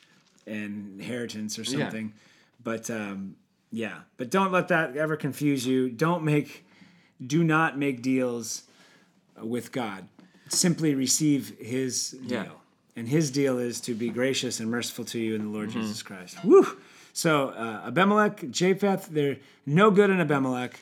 [0.46, 2.12] and inheritance or something.
[2.64, 3.36] But um,
[3.72, 5.90] yeah, but don't let that ever confuse you.
[5.90, 6.66] Don't make,
[7.24, 8.62] do not make deals
[9.40, 10.06] with God.
[10.48, 12.48] Simply receive His deal, Yeah.
[12.96, 15.80] and His deal is to be gracious and merciful to you in the Lord Mm-hmm.
[15.82, 16.44] Jesus Christ.
[16.44, 16.66] Woo!
[17.12, 20.80] So uh, Abimelech, Japheth, they're no good in Abimelech,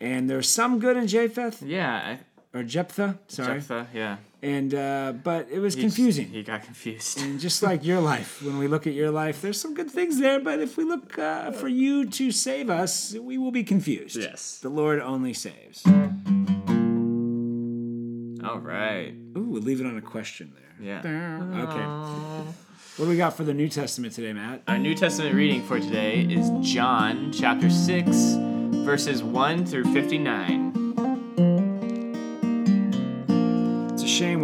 [0.00, 2.16] and there's some good in Japheth Yeah.
[2.54, 3.18] or Jephthah.
[3.28, 4.16] Sorry, Jephthah, yeah.
[4.42, 6.28] And uh, but it was confusing.
[6.28, 7.20] He got confused.
[7.20, 10.18] And just like your life, when we look at your life, there's some good things
[10.18, 14.16] there, but if we look uh, for you to save us, we will be confused.
[14.16, 14.58] Yes.
[14.58, 15.84] The Lord only saves.
[18.42, 19.14] All right.
[19.36, 21.02] Ooh, we'll leave it on a question there.
[21.04, 21.64] Yeah.
[21.68, 22.50] Okay.
[22.96, 24.62] What do we got for the New Testament today, Matt?
[24.66, 28.08] Our New Testament reading for today is John chapter 6,
[28.84, 30.59] verses 1 through 59.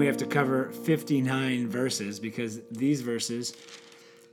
[0.06, 3.52] We have to cover 59 verses because these verses,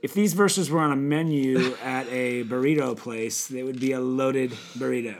[0.02, 3.98] if these verses were on a menu at a burrito place, they would be a
[3.98, 5.16] loaded burrito.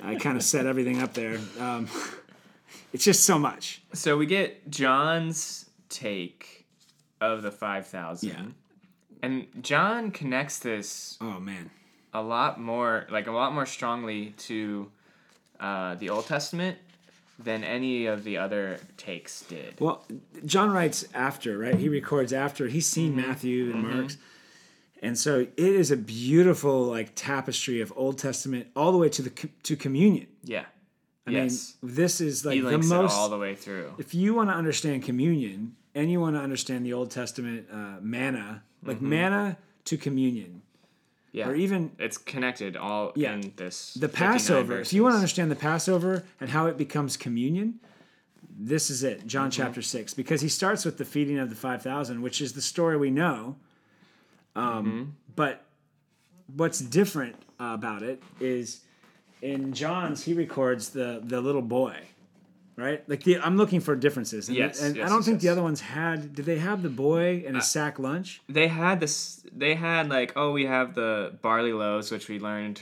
[0.00, 1.40] I kind of set everything up there.
[1.58, 1.88] Um,
[2.92, 3.82] it's just so much.
[3.92, 6.64] So we get John's take
[7.20, 8.28] of the 5,000.
[8.28, 8.42] Yeah.
[9.22, 11.68] And John connects this Oh, man.
[12.14, 14.88] a lot more, like a lot more strongly to
[15.58, 16.78] uh, the Old Testament
[17.44, 19.80] than any of the other takes did.
[19.80, 20.04] Well,
[20.44, 21.74] John writes after, right?
[21.74, 22.68] He records after.
[22.68, 23.28] He's seen Mm-hmm.
[23.28, 24.16] Matthew and Mark's.
[25.02, 29.22] And so it is a beautiful like tapestry of Old Testament all the way to
[29.22, 29.30] the
[29.64, 30.28] to communion.
[30.44, 30.64] Yeah.
[31.26, 31.76] I yes.
[31.82, 33.94] mean, this is like he the most it all the way through.
[33.98, 37.96] if you want to understand communion and you want to understand the Old Testament uh,
[38.00, 40.71] manna, like manna to communion, Mm-hmm.
[41.32, 41.48] Yeah.
[41.48, 43.32] or even it's connected all Yeah.
[43.34, 43.94] in this.
[43.94, 44.80] the 59 Passover.
[44.80, 47.80] If you want to understand the Passover and how it becomes communion,
[48.54, 49.62] this is it, John Mm-hmm.
[49.62, 52.60] chapter six, because he starts with the feeding of the five thousand, which is the
[52.62, 53.56] story we know.
[54.54, 55.02] Um, Mm-hmm.
[55.34, 55.64] But
[56.54, 58.82] what's different about it is
[59.40, 61.96] in John's he records the the little boy,
[62.76, 63.08] right?
[63.08, 64.48] Like the I'm looking for differences.
[64.48, 65.48] And, Yes, and yes, I don't yes, think the.
[65.48, 66.34] Uh, other ones had.
[66.34, 68.40] Did they have the boy and a sack lunch?
[68.48, 72.80] they had this they had like oh we have the barley loaves which we learned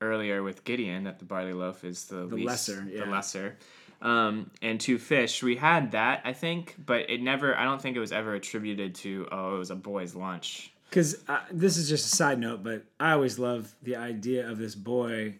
[0.00, 3.04] earlier with gideon that the barley loaf is the, least, lesser, yeah.
[3.04, 3.56] the lesser
[4.02, 7.96] um, and two fish we had that i think but it never i don't think
[7.96, 11.88] it was ever attributed to oh it was a boy's lunch Because uh, this is
[11.88, 15.36] just a side note, but I always love the idea of this boy.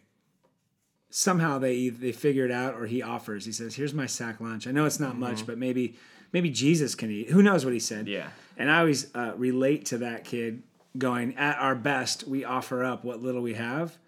[1.10, 3.44] Somehow they they figure it out, or he offers.
[3.44, 4.66] He says, "Here's my sack lunch.
[4.66, 5.96] I know it's not much, but maybe
[6.32, 7.30] maybe Jesus can eat.
[7.30, 10.62] Who knows what he said?" yeah And I always uh, relate to that kid
[10.96, 13.98] going, "At our best, we offer up what little we have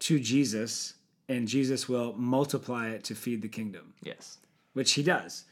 [0.00, 0.94] to Jesus,
[1.28, 4.38] and Jesus will multiply it to feed the kingdom." yes
[4.72, 5.44] which he does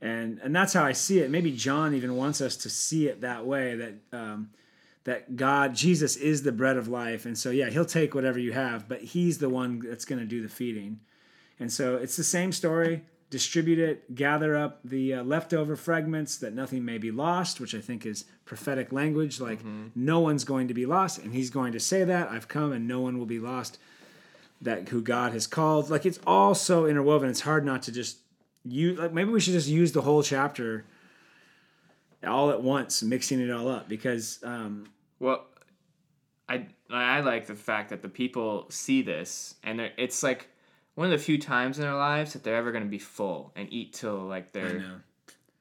[0.00, 3.20] and and that's how i see it maybe john even wants us to see it
[3.22, 4.50] that way that um,
[5.04, 8.52] that god jesus is the bread of life and so yeah he'll take whatever you
[8.52, 11.00] have but he's the one that's going to do the feeding
[11.58, 16.54] and so it's the same story distribute it gather up the uh, leftover fragments that
[16.54, 19.60] nothing may be lost which i think is prophetic language like
[19.94, 22.88] no one's going to be lost and he's going to say that i've come and
[22.88, 23.78] no one will be lost
[24.60, 25.90] that who God has called.
[25.90, 27.30] Like it's all so interwoven.
[27.30, 28.18] It's hard not to just
[28.64, 28.94] you.
[28.94, 30.84] Like maybe we should just use the whole chapter
[32.26, 34.86] all at once, mixing it all up because um,
[35.18, 35.46] Well,
[36.48, 40.48] I I like the fact that the people see this, and it's like
[40.94, 43.52] one of the few times in their lives that they're ever going to be full
[43.56, 44.78] and eat till like they're.
[44.80, 45.00] know.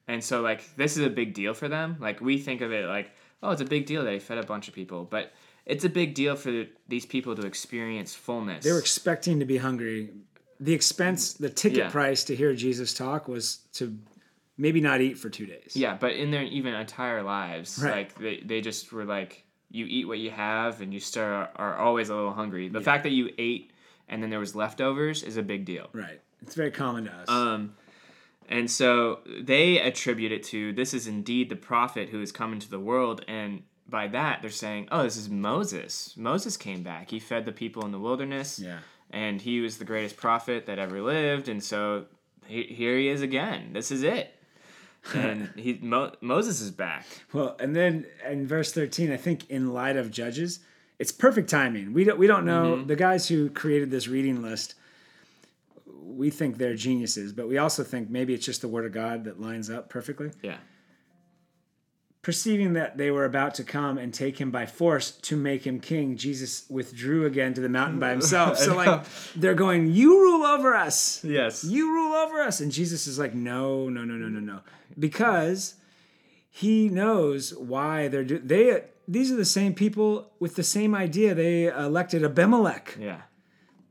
[0.07, 1.97] And so like this is a big deal for them.
[1.99, 3.11] Like we think of it like
[3.43, 5.33] oh it's a big deal that he fed a bunch of people, but
[5.65, 8.63] it's a big deal for these people to experience fullness.
[8.63, 10.11] they were expecting to be hungry.
[10.61, 11.89] The expense, the ticket Yeah.
[11.89, 13.95] price to hear Jesus talk was to
[14.57, 15.73] maybe not eat for two days.
[15.75, 17.91] yeah, but in their even entire lives, Right.
[17.95, 21.49] like they, they just were like you eat what you have and you still are,
[21.55, 22.69] are always a little hungry.
[22.69, 23.71] The fact that you ate
[24.07, 25.89] and then there was leftovers is a big deal.
[25.91, 26.21] Right.
[26.41, 27.27] It's very common to us.
[27.29, 27.75] Um,
[28.47, 32.69] and so they attribute it to this is indeed the prophet who has come into
[32.69, 36.13] the world, and by that they're saying, oh, this is Moses.
[36.15, 37.11] Moses came back.
[37.11, 38.79] He fed the people in the wilderness, yeah.
[39.11, 41.49] and he was the greatest prophet that ever lived.
[41.49, 42.05] And so
[42.45, 43.73] he, here he is again.
[43.73, 44.33] This is it.
[45.13, 47.05] And he Mo, Moses is back.
[47.33, 50.59] Well, and then in verse 13, I think in light of Judges,
[50.99, 51.93] it's perfect timing.
[51.93, 52.87] We don't we don't know Mm-hmm.
[52.87, 54.75] the guys who created this reading list.
[56.03, 59.25] We think they're geniuses, but we also think maybe it's just the word of God
[59.25, 60.31] that lines up perfectly.
[60.41, 60.57] Yeah.
[62.27, 65.79] Perceiving that they were about to come and take him by force to make him
[65.79, 68.57] king, Jesus withdrew again to the mountain by himself.
[68.65, 71.63] So like they're going, "You rule over us." Yes.
[71.63, 74.59] you rule over us and jesus is like no no no no no no
[74.99, 75.75] because
[76.49, 81.33] he knows why they're do- they these are the same people with the same idea
[81.33, 83.21] they elected abimelech Yeah.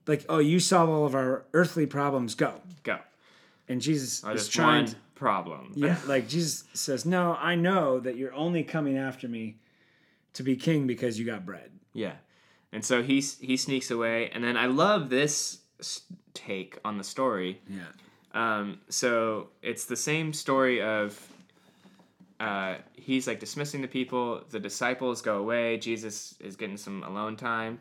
[0.07, 2.99] like oh you solve all of our earthly problems go Go.
[3.68, 5.72] and jesus Oh, is trying to, problem.
[5.74, 9.57] yeah like jesus says no i know that you're only coming after me
[10.35, 12.16] to be king because you got bread Yeah,
[12.72, 15.61] and so he he sneaks away, and then I love this
[16.35, 17.61] take on the story.
[17.68, 17.90] yeah
[18.42, 21.09] Um, so it's the same story of
[22.38, 24.42] uh, he's like dismissing the people.
[24.50, 25.79] The disciples go away.
[25.79, 27.79] Jesus is getting some alone time,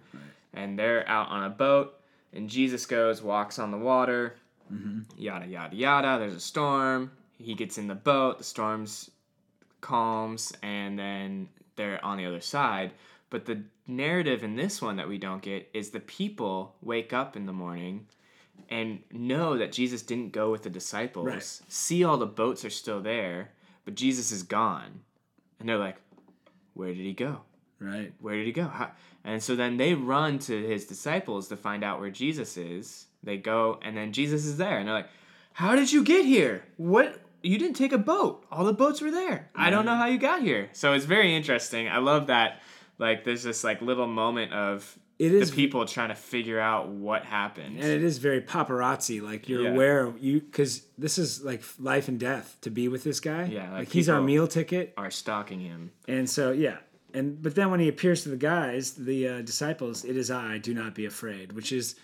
[0.54, 2.00] and they're out on a boat.
[2.32, 4.36] And Jesus goes, walks on the water,
[5.18, 6.20] yada yada yada.
[6.20, 7.12] There's a storm.
[7.38, 8.38] He gets in the boat.
[8.38, 9.12] The storm's
[9.82, 12.92] calms, and then they're on the other side.
[13.30, 17.36] But the narrative in this one that we don't get is the people wake up
[17.36, 18.08] in the morning
[18.70, 21.44] and know that Jesus didn't go with the disciples, Right.
[21.44, 23.52] see all the boats are still there,
[23.84, 25.02] but Jesus is gone.
[25.60, 25.98] And they're like,
[26.74, 27.42] where did he go?
[27.80, 28.68] right Where did he go?
[28.68, 28.92] How?
[29.24, 33.08] And so then they run to his disciples to find out where Jesus is.
[33.24, 34.78] They go, and then Jesus is there.
[34.78, 35.10] And they're like,
[35.54, 36.64] how did you get here?
[36.78, 37.20] What?
[37.46, 38.46] You didn't take a boat.
[38.52, 39.50] All the boats were there.
[39.56, 40.70] I don't know how you got here.
[40.74, 41.88] So it's very interesting.
[41.88, 42.62] I love that.
[42.98, 47.24] Like, there's this like little moment of it the people trying to figure out what
[47.24, 47.78] happened.
[47.80, 49.22] and it is very paparazzi.
[49.22, 49.70] Like you're Yeah.
[49.70, 53.46] aware of you because this is like life and death to be with this guy.
[53.46, 54.94] Yeah, like like, he's our meal ticket.
[54.98, 55.92] are stalking him.
[56.08, 56.78] And so yeah,
[57.14, 60.58] and but then when he appears to the guys, the uh, disciples, it is I.
[60.58, 61.96] Do not be afraid, which is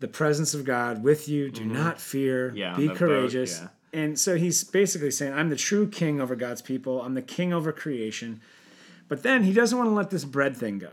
[0.00, 1.50] the presence of God with you.
[1.52, 2.48] Do not fear.
[2.48, 2.56] Mm-hmm.
[2.56, 3.60] Yeah, be the boat, courageous.
[3.60, 3.68] yeah.
[3.92, 7.02] And so he's basically saying, I'm the true king over God's people.
[7.02, 8.40] I'm the king over creation.
[9.08, 10.92] But then he doesn't want to let this bread thing go.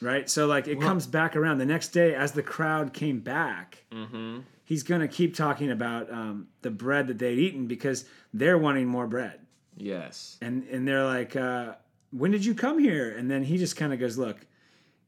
[0.00, 0.30] Right?
[0.30, 1.58] So, like, it comes back around.
[1.58, 4.40] The next day, as the crowd came back, Mm-hmm.
[4.64, 8.86] he's going to keep talking about um, the bread that they'd eaten because they're wanting
[8.86, 9.40] more bread
[9.76, 10.36] Yes.
[10.40, 11.74] and and they're like, uh,
[12.12, 14.46] "When did you come here?" And then he just kind of goes, "Look."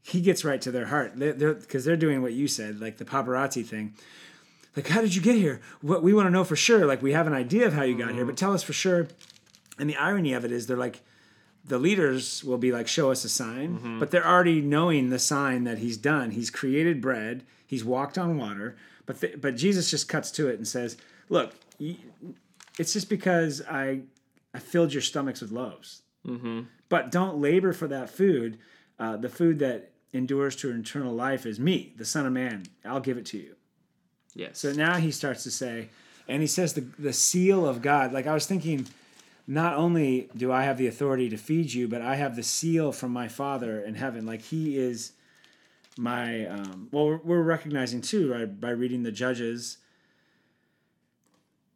[0.02, 1.12] He gets right to their heart.
[1.14, 3.94] They're because they're, doing what you said, like the paparazzi thing.
[4.76, 5.60] Like, how did you get here?
[5.80, 6.86] What we want to know for sure.
[6.86, 8.46] Like, we have an idea of how you got here, but mm-hmm.
[8.46, 9.08] tell us for sure.
[9.78, 11.00] And the irony of it is, they're like,
[11.64, 13.98] the leaders will be like, show us a sign, mm-hmm.
[13.98, 16.30] but they're already knowing the sign that he's done.
[16.30, 17.44] He's created bread.
[17.66, 18.76] He's walked on water.
[19.06, 20.96] But th- but Jesus just cuts to it and says,
[21.28, 21.54] "Look,
[22.78, 24.02] it's just because I
[24.54, 26.02] I filled your stomachs with loaves.
[26.26, 26.62] Mm-hmm.
[26.88, 28.58] But don't labor for that food.
[28.98, 32.64] Uh, the food that endures to eternal life is me, the Son of Man.
[32.84, 33.54] I'll give it to you.
[34.34, 34.58] Yes.
[34.58, 35.88] So now he starts to say,
[36.28, 38.12] and he says the, the seal of God.
[38.12, 38.86] Like I was thinking,
[39.46, 42.92] not only do I have the authority to feed you, but I have the seal
[42.92, 44.26] from my Father in heaven.
[44.26, 45.12] Like he is
[45.98, 49.78] my, um, well, we're, recognizing too, right, by reading the Judges,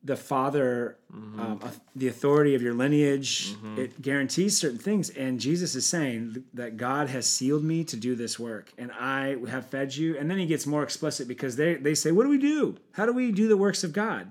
[0.04, 5.08] the Father, um, uh, the authority of your lineage, it guarantees certain things.
[5.08, 9.36] And Jesus is saying that God has sealed me to do this work, and I
[9.48, 10.18] have fed you.
[10.18, 12.76] And then he gets more explicit because they, they say, What do we do?
[12.92, 14.30] How do we do the works of God?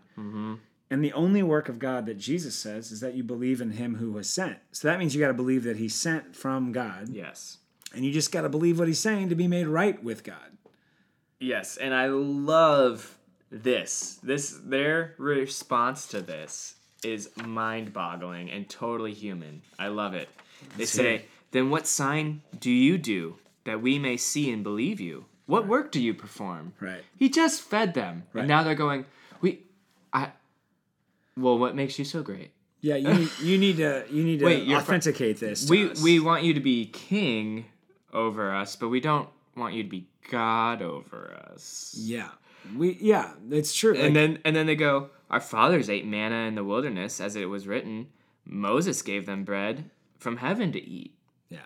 [0.89, 3.95] And the only work of God that Jesus says is that you believe in him
[3.95, 4.59] who was sent.
[4.71, 7.09] So that means you got to believe that he's sent from God.
[7.09, 7.57] yes.
[7.95, 10.57] And you just got to believe what he's saying to be made right with God.
[11.39, 13.17] Yes, and I love
[13.53, 14.19] this.
[14.23, 19.61] This their response to this is mind-boggling and totally human.
[19.77, 20.29] I love it.
[20.77, 21.25] They say.
[21.51, 23.35] "Then what sign do you do
[23.65, 25.25] that we may see and believe you?
[25.45, 27.03] What work do you perform?" Right.
[27.17, 28.41] He just fed them, Right.
[28.41, 29.05] and now they're going,
[29.41, 29.59] "We,
[30.11, 30.31] I,
[31.37, 32.51] well, what makes you so great?
[32.81, 35.65] Yeah, you need, you need to you need to Wait, you're fr- authenticate this.
[35.65, 36.01] to We us.
[36.01, 37.65] we want you to be king
[38.13, 42.29] over us, but we don't want you to be God over us." yeah
[42.75, 43.93] we yeah it's true.
[43.93, 47.35] And Like, then and then they go, Our fathers ate manna in the wilderness, as
[47.35, 48.07] it was written.
[48.45, 49.89] Moses gave them bread
[50.19, 51.15] from heaven to eat.
[51.49, 51.59] yeah.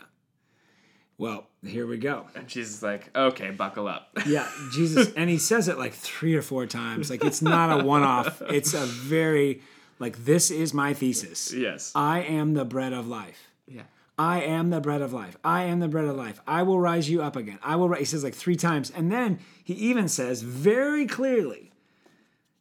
[1.17, 2.27] Well, here we go.
[2.35, 4.15] And she's like, Okay, buckle up.
[4.27, 7.09] Yeah, Jesus, and he says it like three or four times.
[7.09, 8.41] Like it's not a one-off.
[8.49, 9.61] It's a very
[9.99, 11.51] like this is my thesis.
[11.53, 11.91] yes.
[11.95, 13.47] I am the bread of life.
[13.67, 13.83] Yeah.
[14.17, 15.37] I am the bread of life.
[15.43, 16.41] I am the bread of life.
[16.47, 17.59] I will rise you up again.
[17.61, 17.89] I will.
[17.89, 21.71] ri-" He says like three times, and then he even says very clearly,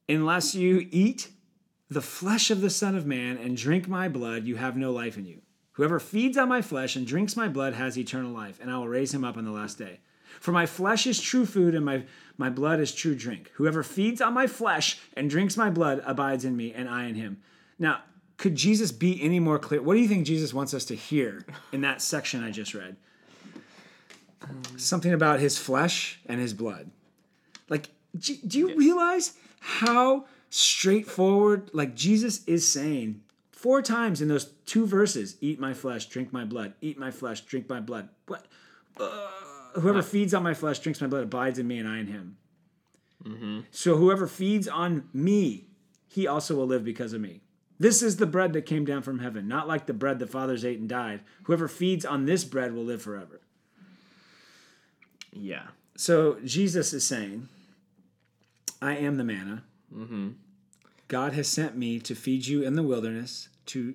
[0.09, 1.31] "Unless you eat
[1.89, 5.17] the flesh of the Son of Man and drink my blood, you have no life
[5.17, 5.41] in you.
[5.73, 8.89] Whoever feeds on my flesh and drinks my blood has eternal life, and I will
[8.89, 10.01] raise him up on the last day.
[10.41, 12.05] For my flesh is true food, and my
[12.37, 13.51] my blood is true drink.
[13.55, 17.15] Whoever feeds on my flesh and drinks my blood abides in me, and I in
[17.15, 17.39] him."
[17.79, 18.03] Now,
[18.37, 19.83] could Jesus be any more clear?
[19.83, 22.97] What do you think Jesus wants us to hear in that section I just read?
[24.77, 26.91] Something about his flesh and his blood.
[27.69, 34.87] Like, do, you realize how straightforward, like, Jesus is saying four times in those two
[34.87, 38.09] verses eat my flesh, drink my blood, eat my flesh, drink my blood.
[38.27, 38.47] What?
[39.01, 39.29] Uh,
[39.81, 42.37] whoever feeds on my flesh, drinks my blood, abides in me, and I in him.
[43.71, 45.67] So whoever feeds on me,
[46.07, 47.41] he also will live because of me.
[47.79, 50.65] This is the bread that came down from heaven, not like the bread the fathers
[50.65, 51.21] ate and died.
[51.45, 53.41] Whoever feeds on this bread will live forever.
[55.33, 55.69] Yeah.
[55.97, 57.49] So Jesus is saying,
[58.81, 59.65] I am the manna.
[61.09, 63.95] God has sent me to feed you in the wilderness, to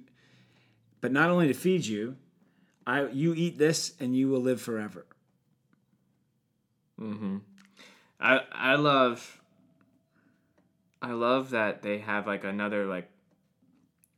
[1.01, 2.15] but not only to feed you,
[2.87, 5.05] I you eat this and you will live forever.
[6.99, 7.37] Mm-hmm.
[8.19, 9.41] I I love
[11.01, 13.10] I love that they have like another like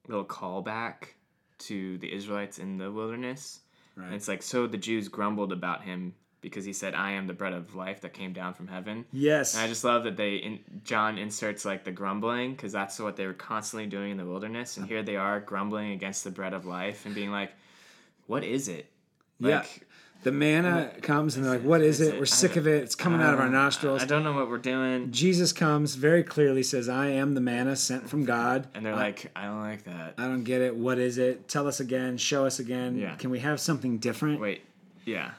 [0.07, 1.15] little callback
[1.59, 3.61] to the Israelites in the wilderness.
[3.95, 4.07] Right.
[4.07, 7.33] And it's like so the Jews grumbled about him because he said, "I am the
[7.33, 9.53] bread of life that came down from heaven." Yes.
[9.53, 13.15] And I just love that they in, John inserts like the grumbling because that's what
[13.15, 16.53] they were constantly doing in the wilderness, and here they are grumbling against the bread
[16.53, 17.53] of life and being like,
[18.27, 18.91] "What is it?"
[19.39, 19.63] yeah.
[20.23, 22.17] The manna comes and they're like, What is it?
[22.17, 22.83] We're sick of it.
[22.83, 24.01] It's coming out of our nostrils.
[24.01, 25.11] I don't know what we're doing.
[25.11, 28.67] Jesus comes very clearly, says, I am the manna sent from God.
[28.73, 30.75] And they're like, "I don't like that." I don't get it.
[30.75, 31.47] What is it?
[31.47, 32.17] Tell us again.
[32.17, 32.97] Show us again.
[32.97, 33.15] Yeah.
[33.15, 34.39] Can we have something different?
[34.39, 34.63] Wait,
[35.05, 35.31] yeah.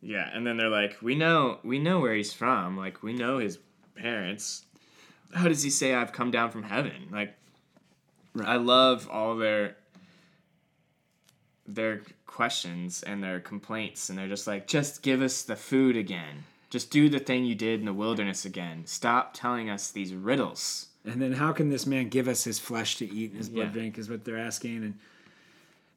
[0.00, 2.76] Yeah, and then they're like, "We know, we know where he's from.
[2.76, 3.58] Like, we know his
[3.96, 4.64] parents.
[5.34, 7.34] How does he say I've come down from heaven?" Like,
[8.34, 8.48] Right.
[8.48, 9.76] I love all their
[11.68, 16.44] their questions and their complaints, and they're just like, "Just give us the food again.
[16.70, 18.82] Just do the thing you did in the wilderness again.
[18.86, 22.96] Stop telling us these riddles." And then how can this man give us his flesh
[22.96, 23.72] to eat and his blood Yeah.
[23.72, 24.76] drink is what they're asking.
[24.84, 24.94] And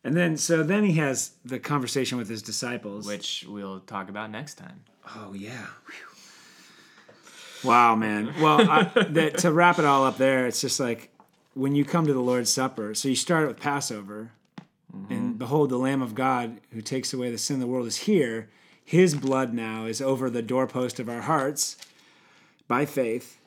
[0.04, 3.06] and then so then he has the conversation with his disciples.
[3.08, 4.82] Which we'll talk about next time.
[5.16, 5.66] oh yeah.
[5.88, 7.70] Whew.
[7.70, 8.34] Wow, man.
[8.42, 11.10] Well, I, that, to wrap it all up there, it's just like
[11.54, 12.96] when you come to the Lord's Supper.
[12.96, 14.32] So you start with Passover,
[15.10, 17.98] and behold, the Lamb of God who takes away the sin of the world is
[17.98, 18.50] here.
[18.84, 21.78] His blood now is over the doorpost of our hearts
[22.68, 23.38] by faith.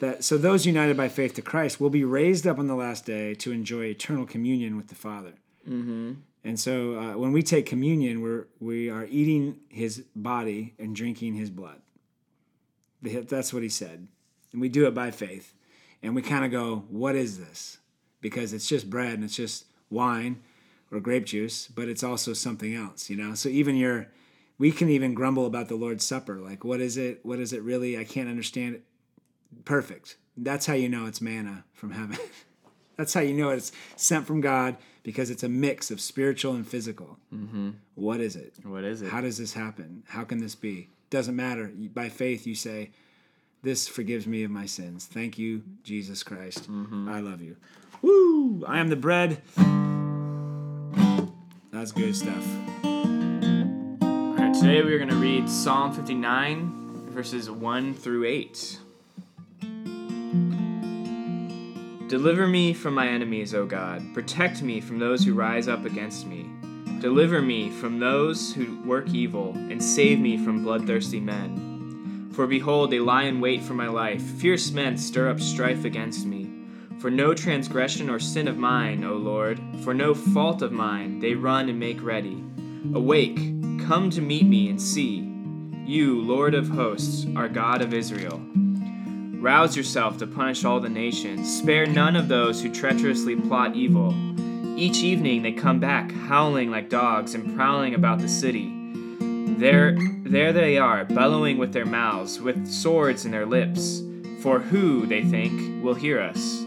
[0.00, 3.04] That so those united by faith to Christ will be raised up on the last
[3.04, 5.32] day to enjoy eternal communion with the Father.
[5.68, 6.14] Mm-hmm.
[6.44, 11.34] And so uh, when we take communion, we're we are eating His body and drinking
[11.34, 11.80] His blood.
[13.02, 14.06] That's what He said,
[14.52, 15.52] and we do it by faith.
[16.00, 17.78] And we kind of go, "What is this?"
[18.20, 20.42] Because it's just bread and it's just wine
[20.90, 23.34] or grape juice, but it's also something else, you know.
[23.34, 24.08] So even your,
[24.58, 27.20] we can even grumble about the Lord's Supper, like, "What is it?
[27.24, 27.98] What is it really?
[27.98, 28.84] I can't understand it."
[29.64, 30.16] perfect.
[30.36, 32.18] That's how you know it's manna from heaven.
[32.96, 36.66] That's how you know it's sent from God because it's a mix of spiritual and
[36.66, 37.18] physical.
[37.32, 37.70] Mm-hmm.
[37.94, 38.54] What is it?
[38.64, 39.10] What is it?
[39.10, 40.02] How does this happen?
[40.08, 40.88] How can this be?
[41.10, 41.72] Doesn't matter.
[41.94, 42.90] By faith, you say,
[43.62, 45.06] This forgives me of my sins.
[45.06, 46.68] Thank you, Jesus Christ.
[46.68, 47.56] I love you.
[48.02, 48.64] Woo!
[48.66, 49.42] I am the bread.
[51.78, 52.44] That's good stuff.
[52.82, 58.80] All right, today we're going to read Psalm 59, verses 1 through 8.
[62.08, 64.12] Deliver me from my enemies, O God.
[64.12, 66.50] Protect me from those who rise up against me.
[66.98, 72.30] Deliver me from those who work evil, and save me from bloodthirsty men.
[72.32, 74.22] For behold, they lie in wait for my life.
[74.22, 76.37] Fierce men stir up strife against me.
[76.98, 81.34] For no transgression or sin of mine, O Lord, for no fault of mine, they
[81.34, 82.42] run and make ready.
[82.92, 83.36] Awake,
[83.86, 85.18] come to meet me and see.
[85.86, 88.42] You, Lord of hosts, are God of Israel.
[89.40, 91.58] Rouse yourself to punish all the nations.
[91.58, 94.12] Spare none of those who treacherously plot evil.
[94.76, 98.74] Each evening they come back, howling like dogs and prowling about the city.
[99.20, 104.02] There, there they are, bellowing with their mouths, with swords in their lips.
[104.42, 106.64] For who, they think, will hear us?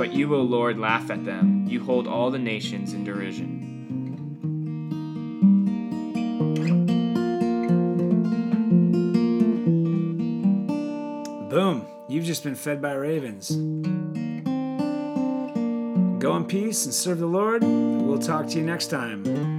[0.00, 1.66] But you, O Lord, laugh at them.
[1.68, 3.58] You hold all the nations in derision.
[11.50, 11.86] Boom.
[12.08, 13.50] You've just been fed by ravens.
[16.18, 17.62] Go in peace and serve the Lord.
[17.62, 19.49] We'll talk to you next time.